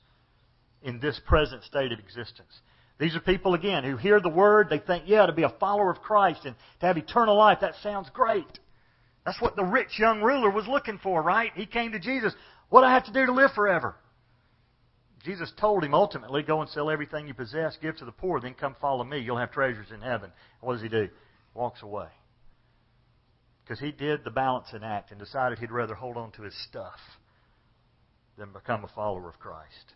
in 0.82 1.00
this 1.00 1.20
present 1.26 1.64
state 1.64 1.92
of 1.92 2.00
existence. 2.00 2.62
These 3.00 3.16
are 3.16 3.22
people, 3.22 3.54
again, 3.54 3.84
who 3.84 3.98
hear 3.98 4.20
the 4.20 4.30
word, 4.30 4.68
they 4.70 4.80
think, 4.80 5.06
yeah, 5.08 5.26
to 5.26 5.34
be 5.34 5.44
a 5.44 5.50
follower 5.50 5.92
of 5.92 6.02
Christ 6.02 6.42
and 6.46 6.56
to 6.80 6.86
have 6.86 6.98
eternal 6.98 7.38
life, 7.38 7.60
that 7.62 7.76
sounds 7.82 8.10
great. 8.14 8.60
That's 9.26 9.42
what 9.42 9.56
the 9.56 9.64
rich 9.64 9.98
young 9.98 10.22
ruler 10.22 10.50
was 10.50 10.68
looking 10.68 11.00
for, 11.02 11.22
right? 11.22 11.52
He 11.56 11.66
came 11.66 11.92
to 11.94 12.00
Jesus. 12.00 12.34
What 12.70 12.82
do 12.82 12.88
I 12.88 12.94
have 12.94 13.06
to 13.06 13.14
do 13.14 13.26
to 13.26 13.32
live 13.34 13.52
forever? 13.54 13.96
Jesus 15.24 15.52
told 15.60 15.84
him 15.84 15.94
ultimately, 15.94 16.44
go 16.44 16.62
and 16.62 16.70
sell 16.70 16.90
everything 16.90 17.28
you 17.28 17.34
possess, 17.34 17.78
give 17.82 17.98
to 17.98 18.06
the 18.06 18.12
poor, 18.12 18.40
then 18.40 18.54
come 18.54 18.76
follow 18.80 19.04
me. 19.04 19.20
You'll 19.20 19.38
have 19.38 19.52
treasures 19.52 19.92
in 19.94 20.02
heaven. 20.02 20.32
What 20.62 20.74
does 20.74 20.82
he 20.82 20.90
do? 20.90 21.10
Walks 21.54 21.82
away. 21.82 22.08
Because 23.70 23.82
he 23.82 23.92
did 23.92 24.24
the 24.24 24.32
balancing 24.32 24.84
act 24.84 25.12
and 25.12 25.20
decided 25.20 25.60
he'd 25.60 25.70
rather 25.70 25.94
hold 25.94 26.18
on 26.18 26.32
to 26.32 26.42
his 26.42 26.56
stuff 26.68 26.98
than 28.36 28.52
become 28.52 28.84
a 28.84 28.88
follower 28.88 29.30
of 29.30 29.38
Christ. 29.38 29.94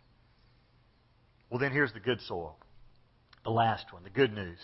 Well, 1.49 1.59
then 1.59 1.71
here's 1.71 1.91
the 1.91 1.99
good 1.99 2.21
soil. 2.21 2.55
The 3.43 3.49
last 3.49 3.91
one, 3.91 4.03
the 4.03 4.11
good 4.11 4.31
news. 4.31 4.59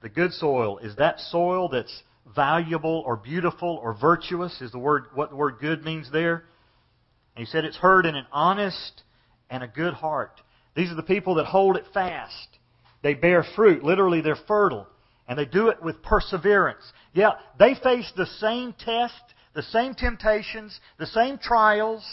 The 0.00 0.08
good 0.08 0.32
soil 0.32 0.78
is 0.78 0.94
that 0.94 1.18
soil 1.18 1.70
that's 1.70 2.04
valuable 2.36 3.02
or 3.04 3.16
beautiful 3.16 3.80
or 3.82 3.94
virtuous, 3.94 4.60
is 4.60 4.70
the 4.70 4.78
word 4.78 5.06
what 5.14 5.30
the 5.30 5.36
word 5.36 5.56
good 5.60 5.84
means 5.84 6.08
there. 6.12 6.44
And 7.34 7.44
he 7.44 7.50
said 7.50 7.64
it's 7.64 7.78
heard 7.78 8.06
in 8.06 8.14
an 8.14 8.26
honest 8.30 9.02
and 9.50 9.64
a 9.64 9.68
good 9.68 9.94
heart. 9.94 10.40
These 10.76 10.92
are 10.92 10.96
the 10.96 11.02
people 11.02 11.34
that 11.34 11.46
hold 11.46 11.76
it 11.76 11.84
fast. 11.92 12.58
They 13.02 13.14
bear 13.14 13.44
fruit. 13.56 13.82
Literally, 13.82 14.20
they're 14.20 14.38
fertile. 14.46 14.86
And 15.30 15.38
they 15.38 15.44
do 15.44 15.68
it 15.68 15.80
with 15.80 16.02
perseverance. 16.02 16.82
Yeah, 17.14 17.34
they 17.56 17.76
face 17.76 18.12
the 18.16 18.26
same 18.26 18.74
test, 18.74 19.14
the 19.54 19.62
same 19.62 19.94
temptations, 19.94 20.78
the 20.98 21.06
same 21.06 21.38
trials 21.38 22.04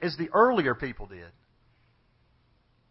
as 0.00 0.16
the 0.16 0.30
earlier 0.32 0.76
people 0.76 1.06
did. 1.06 1.32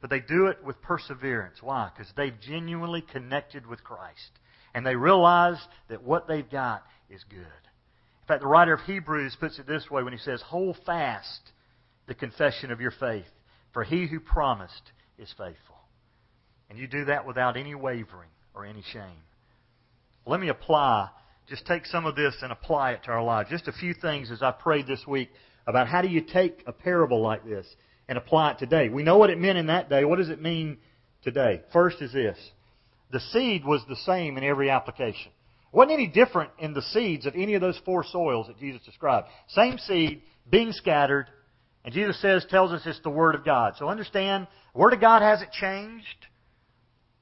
But 0.01 0.09
they 0.09 0.19
do 0.19 0.47
it 0.47 0.61
with 0.63 0.81
perseverance. 0.81 1.57
Why? 1.61 1.89
Because 1.95 2.11
they've 2.17 2.37
genuinely 2.41 3.01
connected 3.01 3.65
with 3.65 3.81
Christ. 3.81 4.29
And 4.75 4.85
they 4.85 4.95
realize 4.97 5.57
that 5.89 6.03
what 6.03 6.27
they've 6.27 6.49
got 6.49 6.83
is 7.09 7.23
good. 7.29 7.39
In 7.39 8.27
fact, 8.27 8.41
the 8.41 8.47
writer 8.47 8.73
of 8.73 8.81
Hebrews 8.81 9.37
puts 9.39 9.57
it 9.57 9.65
this 9.65 9.89
way 9.89 10.03
when 10.03 10.13
he 10.13 10.19
says, 10.19 10.41
Hold 10.41 10.77
fast 10.85 11.39
the 12.07 12.13
confession 12.13 12.71
of 12.71 12.81
your 12.81 12.91
faith 12.91 13.25
for 13.71 13.85
he 13.85 14.05
who 14.05 14.19
promised 14.19 14.91
is 15.17 15.33
faithful. 15.37 15.77
And 16.69 16.77
you 16.77 16.87
do 16.87 17.05
that 17.05 17.25
without 17.25 17.55
any 17.55 17.73
wavering 17.73 18.29
or 18.53 18.65
any 18.65 18.83
shame. 18.91 19.23
Let 20.29 20.39
me 20.39 20.49
apply, 20.49 21.09
just 21.47 21.65
take 21.65 21.87
some 21.87 22.05
of 22.05 22.15
this 22.15 22.35
and 22.43 22.51
apply 22.51 22.91
it 22.91 23.03
to 23.05 23.11
our 23.11 23.23
lives. 23.23 23.49
Just 23.49 23.67
a 23.67 23.71
few 23.71 23.95
things 23.95 24.29
as 24.29 24.43
I 24.43 24.51
prayed 24.51 24.85
this 24.85 25.05
week 25.07 25.29
about 25.65 25.87
how 25.87 26.03
do 26.03 26.07
you 26.07 26.21
take 26.21 26.63
a 26.67 26.71
parable 26.71 27.19
like 27.19 27.43
this 27.43 27.65
and 28.07 28.15
apply 28.15 28.51
it 28.51 28.59
today. 28.59 28.89
We 28.89 29.01
know 29.01 29.17
what 29.17 29.31
it 29.31 29.39
meant 29.39 29.57
in 29.57 29.67
that 29.67 29.89
day. 29.89 30.05
What 30.05 30.19
does 30.19 30.29
it 30.29 30.39
mean 30.39 30.77
today? 31.23 31.61
First 31.73 32.01
is 32.01 32.13
this 32.13 32.37
the 33.11 33.19
seed 33.19 33.65
was 33.65 33.81
the 33.89 33.95
same 33.95 34.37
in 34.37 34.43
every 34.43 34.69
application. 34.69 35.31
It 35.71 35.75
wasn't 35.75 35.93
any 35.93 36.07
different 36.07 36.51
in 36.59 36.73
the 36.75 36.81
seeds 36.81 37.25
of 37.25 37.33
any 37.35 37.55
of 37.55 37.61
those 37.61 37.79
four 37.83 38.03
soils 38.03 38.47
that 38.47 38.59
Jesus 38.59 38.81
described. 38.85 39.27
Same 39.47 39.79
seed 39.79 40.21
being 40.49 40.71
scattered, 40.73 41.25
and 41.83 41.93
Jesus 41.93 42.21
says, 42.21 42.45
tells 42.49 42.71
us 42.71 42.81
it's 42.85 42.99
the 43.01 43.09
Word 43.09 43.33
of 43.33 43.43
God. 43.43 43.73
So 43.77 43.89
understand, 43.89 44.47
the 44.73 44.79
Word 44.79 44.93
of 44.93 45.01
God 45.01 45.23
hasn't 45.23 45.51
changed. 45.51 46.27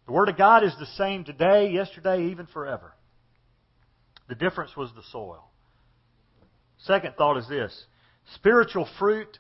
The 0.07 0.13
Word 0.13 0.29
of 0.29 0.37
God 0.37 0.63
is 0.63 0.73
the 0.79 0.85
same 0.97 1.25
today, 1.25 1.69
yesterday, 1.69 2.27
even 2.31 2.47
forever. 2.47 2.93
The 4.27 4.35
difference 4.35 4.75
was 4.75 4.91
the 4.95 5.03
soil. 5.11 5.49
Second 6.79 7.15
thought 7.15 7.37
is 7.37 7.47
this 7.47 7.85
spiritual 8.35 8.87
fruit 8.99 9.39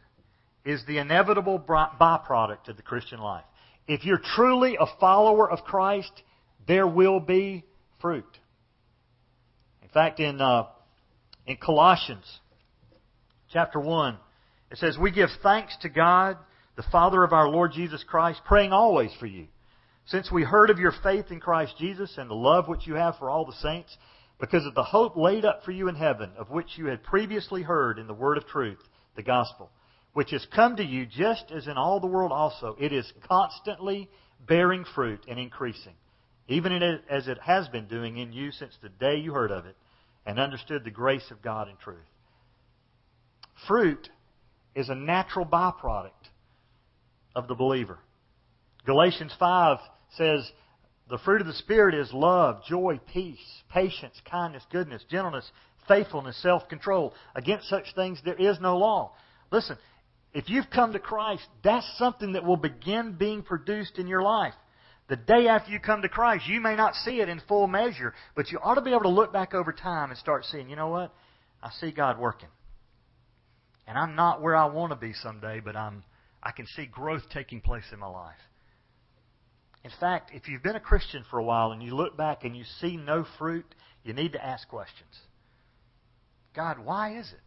is 0.65 0.83
the 0.85 0.97
inevitable 0.97 1.59
byproduct 1.59 2.67
of 2.67 2.77
the 2.77 2.83
Christian 2.83 3.19
life. 3.19 3.45
If 3.87 4.05
you're 4.05 4.21
truly 4.35 4.77
a 4.79 4.85
follower 4.99 5.49
of 5.49 5.63
Christ, 5.63 6.11
there 6.67 6.87
will 6.87 7.19
be 7.19 7.63
fruit. 8.01 8.37
In 9.81 9.89
fact, 9.89 10.19
in, 10.19 10.41
uh, 10.41 10.65
in 11.45 11.57
Colossians 11.57 12.25
chapter 13.51 13.79
1, 13.79 14.17
it 14.71 14.77
says, 14.77 14.97
We 14.97 15.11
give 15.11 15.29
thanks 15.41 15.75
to 15.81 15.89
God, 15.89 16.37
the 16.75 16.83
Father 16.91 17.23
of 17.23 17.31
our 17.31 17.47
Lord 17.47 17.71
Jesus 17.71 18.03
Christ, 18.03 18.41
praying 18.45 18.73
always 18.73 19.11
for 19.19 19.25
you. 19.25 19.47
Since 20.07 20.31
we 20.31 20.43
heard 20.43 20.69
of 20.69 20.79
your 20.79 20.93
faith 21.03 21.25
in 21.31 21.39
Christ 21.39 21.75
Jesus 21.79 22.17
and 22.17 22.29
the 22.29 22.35
love 22.35 22.67
which 22.67 22.85
you 22.85 22.95
have 22.95 23.17
for 23.17 23.29
all 23.29 23.45
the 23.45 23.53
saints, 23.53 23.95
because 24.39 24.65
of 24.65 24.75
the 24.75 24.83
hope 24.83 25.15
laid 25.15 25.45
up 25.45 25.63
for 25.63 25.71
you 25.71 25.87
in 25.87 25.95
heaven, 25.95 26.31
of 26.37 26.49
which 26.49 26.77
you 26.77 26.85
had 26.87 27.03
previously 27.03 27.63
heard 27.63 27.97
in 27.97 28.07
the 28.07 28.13
word 28.13 28.37
of 28.37 28.45
truth, 28.47 28.79
the 29.15 29.23
gospel, 29.23 29.71
which 30.13 30.31
has 30.31 30.45
come 30.53 30.75
to 30.75 30.83
you 30.83 31.05
just 31.05 31.51
as 31.51 31.67
in 31.67 31.77
all 31.77 31.99
the 31.99 32.07
world 32.07 32.31
also. 32.31 32.75
It 32.79 32.93
is 32.93 33.11
constantly 33.27 34.09
bearing 34.47 34.85
fruit 34.95 35.25
and 35.27 35.39
increasing, 35.39 35.95
even 36.47 36.71
as 37.09 37.27
it 37.27 37.39
has 37.39 37.67
been 37.69 37.87
doing 37.87 38.17
in 38.17 38.31
you 38.31 38.51
since 38.51 38.77
the 38.81 38.89
day 38.89 39.17
you 39.17 39.33
heard 39.33 39.51
of 39.51 39.65
it 39.65 39.75
and 40.25 40.39
understood 40.39 40.83
the 40.83 40.91
grace 40.91 41.31
of 41.31 41.41
God 41.41 41.67
in 41.67 41.75
truth. 41.77 41.97
Fruit 43.67 44.09
is 44.75 44.89
a 44.89 44.95
natural 44.95 45.45
byproduct 45.45 46.11
of 47.35 47.47
the 47.47 47.55
believer. 47.55 47.97
Galatians 48.85 49.33
5 49.39 49.79
says, 50.15 50.51
the 51.09 51.17
fruit 51.19 51.41
of 51.41 51.47
the 51.47 51.53
Spirit 51.53 51.95
is 51.95 52.11
love, 52.13 52.63
joy, 52.65 52.99
peace, 53.13 53.39
patience, 53.69 54.15
kindness, 54.29 54.63
goodness, 54.71 55.03
gentleness, 55.09 55.49
faithfulness, 55.87 56.41
self 56.41 56.67
control. 56.67 57.13
Against 57.35 57.69
such 57.69 57.95
things 57.95 58.19
there 58.25 58.35
is 58.35 58.59
no 58.59 58.77
law. 58.77 59.13
Listen, 59.51 59.77
if 60.33 60.49
you've 60.49 60.69
come 60.69 60.93
to 60.93 60.99
Christ, 60.99 61.43
that's 61.63 61.89
something 61.97 62.33
that 62.33 62.43
will 62.43 62.57
begin 62.57 63.15
being 63.17 63.41
produced 63.41 63.97
in 63.97 64.07
your 64.07 64.21
life. 64.21 64.53
The 65.09 65.15
day 65.15 65.47
after 65.47 65.71
you 65.71 65.79
come 65.79 66.01
to 66.01 66.09
Christ, 66.09 66.47
you 66.47 66.59
may 66.59 66.75
not 66.75 66.93
see 66.95 67.21
it 67.21 67.29
in 67.29 67.41
full 67.47 67.67
measure, 67.67 68.13
but 68.35 68.51
you 68.51 68.59
ought 68.61 68.75
to 68.75 68.81
be 68.81 68.91
able 68.91 69.03
to 69.03 69.09
look 69.09 69.31
back 69.31 69.53
over 69.53 69.71
time 69.71 70.09
and 70.09 70.19
start 70.19 70.43
seeing, 70.45 70.69
you 70.69 70.75
know 70.75 70.89
what? 70.89 71.13
I 71.63 71.69
see 71.79 71.91
God 71.91 72.19
working. 72.19 72.49
And 73.87 73.97
I'm 73.97 74.15
not 74.15 74.41
where 74.41 74.55
I 74.55 74.65
want 74.65 74.91
to 74.91 74.97
be 74.97 75.13
someday, 75.13 75.61
but 75.63 75.77
I'm 75.77 76.03
I 76.43 76.51
can 76.51 76.67
see 76.75 76.85
growth 76.85 77.23
taking 77.33 77.61
place 77.61 77.85
in 77.91 77.99
my 77.99 78.07
life. 78.07 78.35
In 79.87 79.93
fact, 80.01 80.31
if 80.33 80.49
you've 80.49 80.61
been 80.61 80.75
a 80.75 80.81
Christian 80.81 81.23
for 81.31 81.39
a 81.39 81.43
while 81.43 81.71
and 81.71 81.81
you 81.81 81.95
look 81.95 82.17
back 82.17 82.43
and 82.43 82.57
you 82.57 82.65
see 82.81 82.97
no 82.97 83.25
fruit, 83.37 83.65
you 84.03 84.11
need 84.11 84.33
to 84.33 84.45
ask 84.45 84.67
questions. 84.67 85.17
God, 86.53 86.77
why 86.83 87.17
is 87.17 87.31
it 87.31 87.39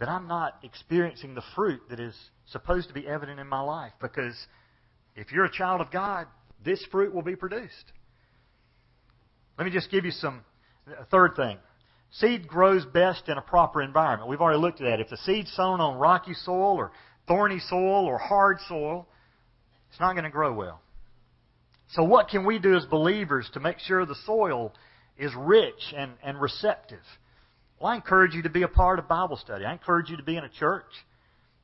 that 0.00 0.08
I'm 0.08 0.26
not 0.26 0.58
experiencing 0.64 1.36
the 1.36 1.42
fruit 1.54 1.82
that 1.88 2.00
is 2.00 2.16
supposed 2.46 2.88
to 2.88 2.94
be 2.94 3.06
evident 3.06 3.38
in 3.38 3.46
my 3.46 3.60
life? 3.60 3.92
Because 4.00 4.34
if 5.14 5.30
you're 5.30 5.44
a 5.44 5.52
child 5.52 5.80
of 5.80 5.92
God, 5.92 6.26
this 6.64 6.84
fruit 6.90 7.14
will 7.14 7.22
be 7.22 7.36
produced. 7.36 7.92
Let 9.56 9.66
me 9.66 9.70
just 9.70 9.88
give 9.88 10.04
you 10.04 10.10
some 10.10 10.40
a 10.98 11.04
third 11.04 11.36
thing. 11.36 11.58
Seed 12.10 12.48
grows 12.48 12.84
best 12.84 13.28
in 13.28 13.38
a 13.38 13.42
proper 13.42 13.82
environment. 13.82 14.28
We've 14.28 14.40
already 14.40 14.58
looked 14.58 14.80
at 14.80 14.90
that. 14.90 14.98
If 14.98 15.10
the 15.10 15.16
seed's 15.18 15.52
sown 15.52 15.80
on 15.80 15.96
rocky 15.96 16.34
soil 16.34 16.74
or 16.76 16.90
thorny 17.28 17.60
soil 17.60 18.06
or 18.06 18.18
hard 18.18 18.58
soil, 18.66 19.06
it's 19.90 20.00
not 20.00 20.14
going 20.14 20.24
to 20.24 20.30
grow 20.30 20.52
well. 20.52 20.80
So, 21.92 22.04
what 22.04 22.28
can 22.28 22.44
we 22.44 22.58
do 22.58 22.76
as 22.76 22.84
believers 22.86 23.50
to 23.54 23.60
make 23.60 23.78
sure 23.80 24.06
the 24.06 24.14
soil 24.24 24.72
is 25.18 25.32
rich 25.36 25.92
and, 25.96 26.12
and 26.22 26.40
receptive? 26.40 27.02
Well, 27.80 27.90
I 27.90 27.96
encourage 27.96 28.34
you 28.34 28.42
to 28.42 28.50
be 28.50 28.62
a 28.62 28.68
part 28.68 28.98
of 28.98 29.08
Bible 29.08 29.36
study. 29.36 29.64
I 29.64 29.72
encourage 29.72 30.08
you 30.08 30.16
to 30.16 30.22
be 30.22 30.36
in 30.36 30.44
a 30.44 30.48
church 30.48 30.90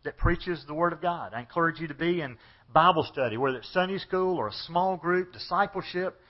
that 0.04 0.16
preaches 0.16 0.64
the 0.66 0.74
Word 0.74 0.92
of 0.92 1.00
God. 1.00 1.32
I 1.32 1.40
encourage 1.40 1.78
you 1.78 1.86
to 1.88 1.94
be 1.94 2.20
in 2.22 2.38
Bible 2.72 3.06
study, 3.12 3.36
whether 3.36 3.58
it's 3.58 3.72
Sunday 3.72 3.98
school 3.98 4.36
or 4.36 4.48
a 4.48 4.52
small 4.66 4.96
group, 4.96 5.32
discipleship. 5.32 6.20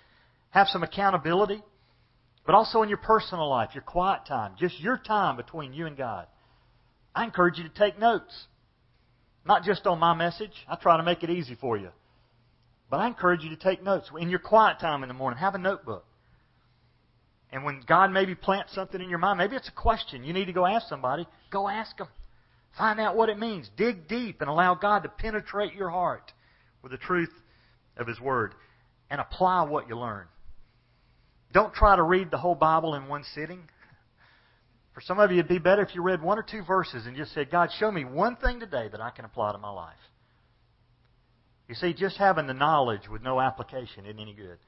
Have 0.51 0.69
some 0.69 0.83
accountability, 0.83 1.63
but 2.45 2.55
also 2.55 2.83
in 2.83 2.89
your 2.89 2.99
personal 2.99 3.49
life, 3.49 3.71
your 3.75 3.83
quiet 3.83 4.23
time, 4.27 4.53
just 4.59 4.79
your 4.81 4.99
time 4.99 5.37
between 5.37 5.73
you 5.73 5.87
and 5.87 5.97
God. 5.97 6.27
I 7.15 7.25
encourage 7.25 7.59
you 7.59 7.65
to 7.65 7.75
take 7.75 7.99
notes. 7.99 8.47
Not 9.47 9.63
just 9.63 9.87
on 9.87 9.99
my 9.99 10.15
message. 10.15 10.53
I 10.69 10.77
try 10.77 10.97
to 10.99 11.03
make 11.03 11.23
it 11.23 11.31
easy 11.31 11.57
for 11.59 11.77
you. 11.77 11.91
But 12.90 13.01
I 13.01 13.07
encourage 13.09 13.42
you 13.42 13.51
to 13.51 13.57
take 13.57 13.83
notes. 13.83 14.11
In 14.18 14.29
your 14.29 14.38
quiet 14.38 14.79
time 14.79 15.03
in 15.03 15.09
the 15.09 15.14
morning, 15.14 15.38
have 15.38 15.55
a 15.55 15.59
notebook. 15.59 16.05
And 17.51 17.64
when 17.64 17.83
God 17.87 18.12
maybe 18.12 18.35
plants 18.35 18.75
something 18.75 19.01
in 19.01 19.09
your 19.09 19.18
mind, 19.18 19.38
maybe 19.38 19.57
it's 19.57 19.68
a 19.68 19.72
question 19.72 20.25
you 20.25 20.33
need 20.33 20.46
to 20.46 20.53
go 20.53 20.66
ask 20.66 20.88
somebody, 20.88 21.27
go 21.51 21.68
ask 21.68 21.96
them. 21.96 22.09
Find 22.77 23.01
out 23.01 23.16
what 23.16 23.29
it 23.29 23.38
means. 23.38 23.70
Dig 23.77 24.07
deep 24.09 24.40
and 24.40 24.51
allow 24.51 24.75
God 24.75 25.03
to 25.03 25.09
penetrate 25.09 25.75
your 25.75 25.88
heart 25.88 26.33
with 26.83 26.92
the 26.92 26.99
truth 26.99 27.33
of 27.96 28.07
His 28.07 28.20
Word 28.20 28.55
and 29.11 29.20
apply 29.20 29.64
what 29.64 29.88
you 29.88 29.96
learn. 29.96 30.27
Don't 31.53 31.72
try 31.72 31.96
to 31.96 32.03
read 32.03 32.31
the 32.31 32.38
whole 32.38 32.55
Bible 32.55 32.94
in 32.94 33.09
one 33.09 33.25
sitting. 33.35 33.62
For 34.92 35.01
some 35.01 35.18
of 35.18 35.31
you, 35.31 35.38
it'd 35.38 35.49
be 35.49 35.59
better 35.59 35.83
if 35.83 35.94
you 35.94 36.03
read 36.03 36.22
one 36.22 36.38
or 36.38 36.42
two 36.42 36.62
verses 36.64 37.07
and 37.07 37.16
just 37.16 37.33
said, 37.33 37.51
God, 37.51 37.70
show 37.79 37.90
me 37.90 38.05
one 38.05 38.37
thing 38.37 38.61
today 38.61 38.88
that 38.90 39.01
I 39.01 39.11
can 39.11 39.25
apply 39.25 39.53
to 39.53 39.59
my 39.59 39.70
life. 39.70 39.94
You 41.68 41.74
see, 41.74 41.92
just 41.92 42.16
having 42.16 42.46
the 42.46 42.55
knowledge 42.55 43.09
with 43.11 43.22
no 43.22 43.40
application 43.40 44.07
isn't 44.07 44.20
any 44.20 44.35
good. 44.35 44.59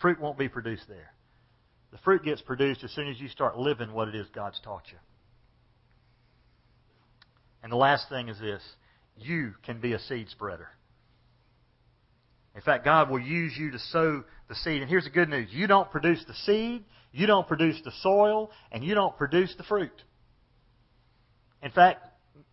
Fruit 0.00 0.20
won't 0.20 0.38
be 0.38 0.48
produced 0.48 0.88
there. 0.88 1.12
The 1.92 1.98
fruit 1.98 2.24
gets 2.24 2.42
produced 2.42 2.82
as 2.84 2.90
soon 2.92 3.08
as 3.08 3.20
you 3.20 3.28
start 3.28 3.58
living 3.58 3.92
what 3.92 4.08
it 4.08 4.14
is 4.14 4.26
God's 4.34 4.60
taught 4.60 4.84
you. 4.90 4.98
And 7.62 7.72
the 7.72 7.76
last 7.76 8.08
thing 8.08 8.28
is 8.28 8.38
this 8.38 8.62
you 9.16 9.54
can 9.64 9.80
be 9.80 9.92
a 9.92 9.98
seed 9.98 10.28
spreader. 10.28 10.68
In 12.54 12.62
fact, 12.62 12.84
God 12.84 13.10
will 13.10 13.20
use 13.20 13.52
you 13.56 13.70
to 13.70 13.78
sow 13.78 14.24
the 14.48 14.54
seed. 14.54 14.80
And 14.80 14.90
here's 14.90 15.04
the 15.04 15.10
good 15.10 15.28
news 15.28 15.48
you 15.52 15.66
don't 15.66 15.90
produce 15.90 16.24
the 16.26 16.34
seed, 16.34 16.84
you 17.12 17.26
don't 17.26 17.46
produce 17.46 17.80
the 17.84 17.92
soil, 18.02 18.50
and 18.72 18.82
you 18.82 18.94
don't 18.94 19.16
produce 19.16 19.54
the 19.56 19.62
fruit. 19.62 20.02
In 21.62 21.70
fact, 21.70 22.06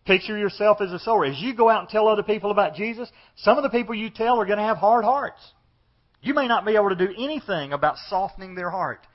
Picture 0.04 0.36
yourself 0.36 0.80
as 0.80 0.92
a 0.92 0.98
sower. 0.98 1.24
As 1.24 1.40
you 1.40 1.54
go 1.54 1.70
out 1.70 1.80
and 1.80 1.88
tell 1.88 2.08
other 2.08 2.22
people 2.22 2.50
about 2.50 2.74
Jesus, 2.74 3.08
some 3.36 3.56
of 3.56 3.62
the 3.62 3.70
people 3.70 3.94
you 3.94 4.10
tell 4.10 4.40
are 4.40 4.46
going 4.46 4.58
to 4.58 4.64
have 4.64 4.76
hard 4.76 5.04
hearts. 5.04 5.40
You 6.20 6.34
may 6.34 6.46
not 6.46 6.64
be 6.64 6.74
able 6.74 6.90
to 6.90 6.94
do 6.94 7.12
anything 7.18 7.72
about 7.72 7.96
softening 8.08 8.54
their 8.54 8.70
heart, 8.70 9.06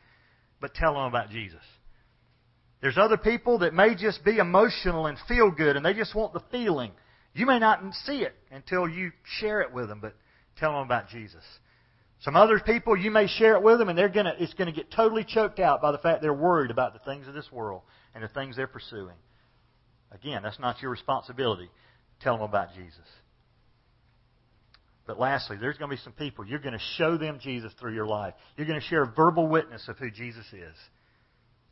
but 0.59 0.73
tell 0.73 0.93
them 0.93 1.03
about 1.03 1.29
Jesus. 1.29 1.61
There's 2.81 2.97
other 2.97 3.17
people 3.17 3.59
that 3.59 3.73
may 3.73 3.95
just 3.95 4.23
be 4.23 4.37
emotional 4.37 5.07
and 5.07 5.17
feel 5.27 5.51
good 5.51 5.75
and 5.75 5.85
they 5.85 5.93
just 5.93 6.15
want 6.15 6.33
the 6.33 6.41
feeling. 6.51 6.91
You 7.33 7.45
may 7.45 7.59
not 7.59 7.81
see 8.05 8.19
it 8.19 8.33
until 8.51 8.87
you 8.87 9.11
share 9.39 9.61
it 9.61 9.73
with 9.73 9.89
them, 9.89 9.99
but 10.01 10.15
tell 10.57 10.71
them 10.71 10.81
about 10.81 11.09
Jesus. 11.09 11.43
Some 12.21 12.35
other 12.35 12.59
people, 12.59 12.97
you 12.97 13.11
may 13.11 13.27
share 13.27 13.55
it 13.55 13.63
with 13.63 13.79
them 13.79 13.89
and 13.89 13.97
they're 13.97 14.09
gonna, 14.09 14.33
it's 14.39 14.53
going 14.53 14.71
to 14.71 14.75
get 14.75 14.91
totally 14.91 15.23
choked 15.23 15.59
out 15.59 15.81
by 15.81 15.91
the 15.91 15.97
fact 15.97 16.21
they're 16.21 16.33
worried 16.33 16.71
about 16.71 16.93
the 16.93 16.99
things 16.99 17.27
of 17.27 17.33
this 17.33 17.51
world 17.51 17.81
and 18.13 18.23
the 18.23 18.27
things 18.29 18.55
they're 18.55 18.67
pursuing. 18.67 19.15
Again, 20.11 20.41
that's 20.43 20.59
not 20.59 20.81
your 20.81 20.91
responsibility. 20.91 21.69
Tell 22.21 22.35
them 22.35 22.43
about 22.43 22.73
Jesus. 22.73 23.07
But 25.05 25.19
lastly, 25.19 25.57
there's 25.59 25.77
going 25.77 25.89
to 25.89 25.95
be 25.95 26.01
some 26.03 26.13
people 26.13 26.45
you're 26.45 26.59
going 26.59 26.77
to 26.77 26.83
show 26.97 27.17
them 27.17 27.39
Jesus 27.41 27.71
through 27.79 27.95
your 27.95 28.05
life. 28.05 28.33
You're 28.57 28.67
going 28.67 28.79
to 28.79 28.85
share 28.87 29.03
a 29.03 29.11
verbal 29.11 29.47
witness 29.47 29.87
of 29.87 29.97
who 29.97 30.11
Jesus 30.11 30.45
is. 30.53 30.75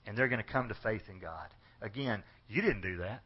And 0.06 0.18
they're 0.18 0.30
going 0.30 0.44
to 0.44 0.52
come 0.52 0.70
to 0.70 0.76
faith 0.84 1.04
in 1.10 1.20
God. 1.20 1.48
Again, 1.82 2.24
you 2.48 2.62
didn't 2.62 2.82
do 2.82 2.98
that. 2.98 3.22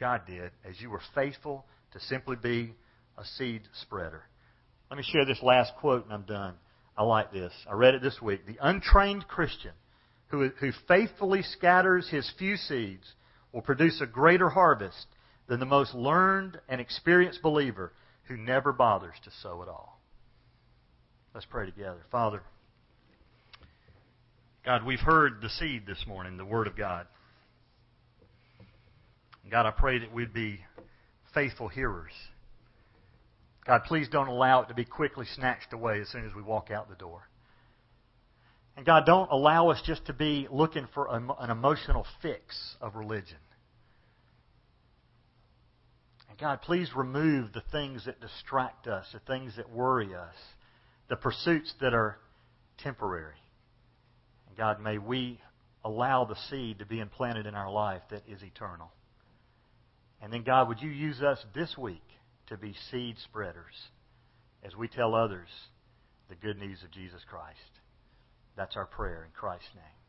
God 0.00 0.22
did, 0.26 0.50
as 0.64 0.80
you 0.80 0.90
were 0.90 1.02
faithful 1.14 1.66
to 1.92 2.00
simply 2.00 2.36
be 2.36 2.74
a 3.18 3.24
seed 3.36 3.62
spreader. 3.82 4.22
Let 4.90 4.96
me 4.96 5.04
share 5.04 5.24
this 5.24 5.42
last 5.42 5.72
quote 5.80 6.04
and 6.04 6.12
I'm 6.12 6.22
done. 6.22 6.54
I 6.96 7.04
like 7.04 7.32
this. 7.32 7.52
I 7.70 7.74
read 7.74 7.94
it 7.94 8.02
this 8.02 8.20
week. 8.20 8.46
The 8.46 8.58
untrained 8.60 9.26
Christian 9.28 9.72
who, 10.28 10.48
who 10.60 10.70
faithfully 10.88 11.42
scatters 11.42 12.08
his 12.08 12.30
few 12.38 12.56
seeds 12.56 13.04
will 13.52 13.62
produce 13.62 14.00
a 14.00 14.06
greater 14.06 14.50
harvest 14.50 15.06
than 15.46 15.60
the 15.60 15.66
most 15.66 15.94
learned 15.94 16.58
and 16.68 16.80
experienced 16.80 17.42
believer 17.42 17.92
who 18.24 18.36
never 18.36 18.72
bothers 18.72 19.14
to 19.24 19.30
sow 19.42 19.62
at 19.62 19.68
all. 19.68 20.00
Let's 21.34 21.46
pray 21.46 21.66
together. 21.66 22.00
Father, 22.10 22.42
God, 24.64 24.84
we've 24.84 25.00
heard 25.00 25.40
the 25.42 25.48
seed 25.48 25.86
this 25.86 26.04
morning, 26.06 26.36
the 26.36 26.44
Word 26.44 26.66
of 26.66 26.76
God. 26.76 27.06
God, 29.50 29.66
I 29.66 29.70
pray 29.70 29.98
that 29.98 30.12
we'd 30.12 30.32
be 30.32 30.60
faithful 31.34 31.68
hearers. 31.68 32.12
God, 33.66 33.82
please 33.84 34.08
don't 34.08 34.28
allow 34.28 34.62
it 34.62 34.68
to 34.68 34.74
be 34.74 34.84
quickly 34.84 35.26
snatched 35.34 35.72
away 35.72 36.00
as 36.00 36.08
soon 36.08 36.26
as 36.26 36.34
we 36.34 36.42
walk 36.42 36.70
out 36.70 36.88
the 36.88 36.96
door. 36.96 37.28
And 38.76 38.86
God, 38.86 39.04
don't 39.04 39.30
allow 39.30 39.68
us 39.68 39.82
just 39.84 40.06
to 40.06 40.12
be 40.12 40.48
looking 40.50 40.88
for 40.94 41.14
an 41.14 41.50
emotional 41.50 42.06
fix 42.22 42.76
of 42.80 42.94
religion. 42.94 43.38
And 46.30 46.38
God, 46.38 46.62
please 46.62 46.88
remove 46.96 47.52
the 47.52 47.62
things 47.70 48.06
that 48.06 48.20
distract 48.20 48.86
us, 48.86 49.06
the 49.12 49.20
things 49.20 49.56
that 49.56 49.70
worry 49.70 50.14
us, 50.14 50.34
the 51.08 51.16
pursuits 51.16 51.72
that 51.80 51.92
are 51.92 52.16
temporary. 52.78 53.36
And 54.48 54.56
God, 54.56 54.80
may 54.80 54.96
we 54.96 55.38
allow 55.84 56.24
the 56.24 56.36
seed 56.48 56.78
to 56.78 56.86
be 56.86 57.00
implanted 57.00 57.44
in 57.44 57.54
our 57.54 57.70
life 57.70 58.02
that 58.10 58.22
is 58.26 58.42
eternal. 58.42 58.90
And 60.22 60.32
then, 60.32 60.44
God, 60.44 60.68
would 60.68 60.80
you 60.80 60.88
use 60.88 61.20
us 61.20 61.44
this 61.54 61.76
week 61.76 62.02
to 62.46 62.56
be 62.56 62.74
seed 62.90 63.16
spreaders 63.24 63.74
as 64.62 64.74
we 64.74 64.88
tell 64.88 65.14
others 65.14 65.48
the 66.30 66.36
good 66.36 66.58
news 66.58 66.82
of 66.82 66.90
Jesus 66.90 67.20
Christ? 67.28 67.58
That's 68.56 68.76
our 68.76 68.86
prayer 68.86 69.24
in 69.24 69.30
Christ's 69.32 69.74
name. 69.74 70.01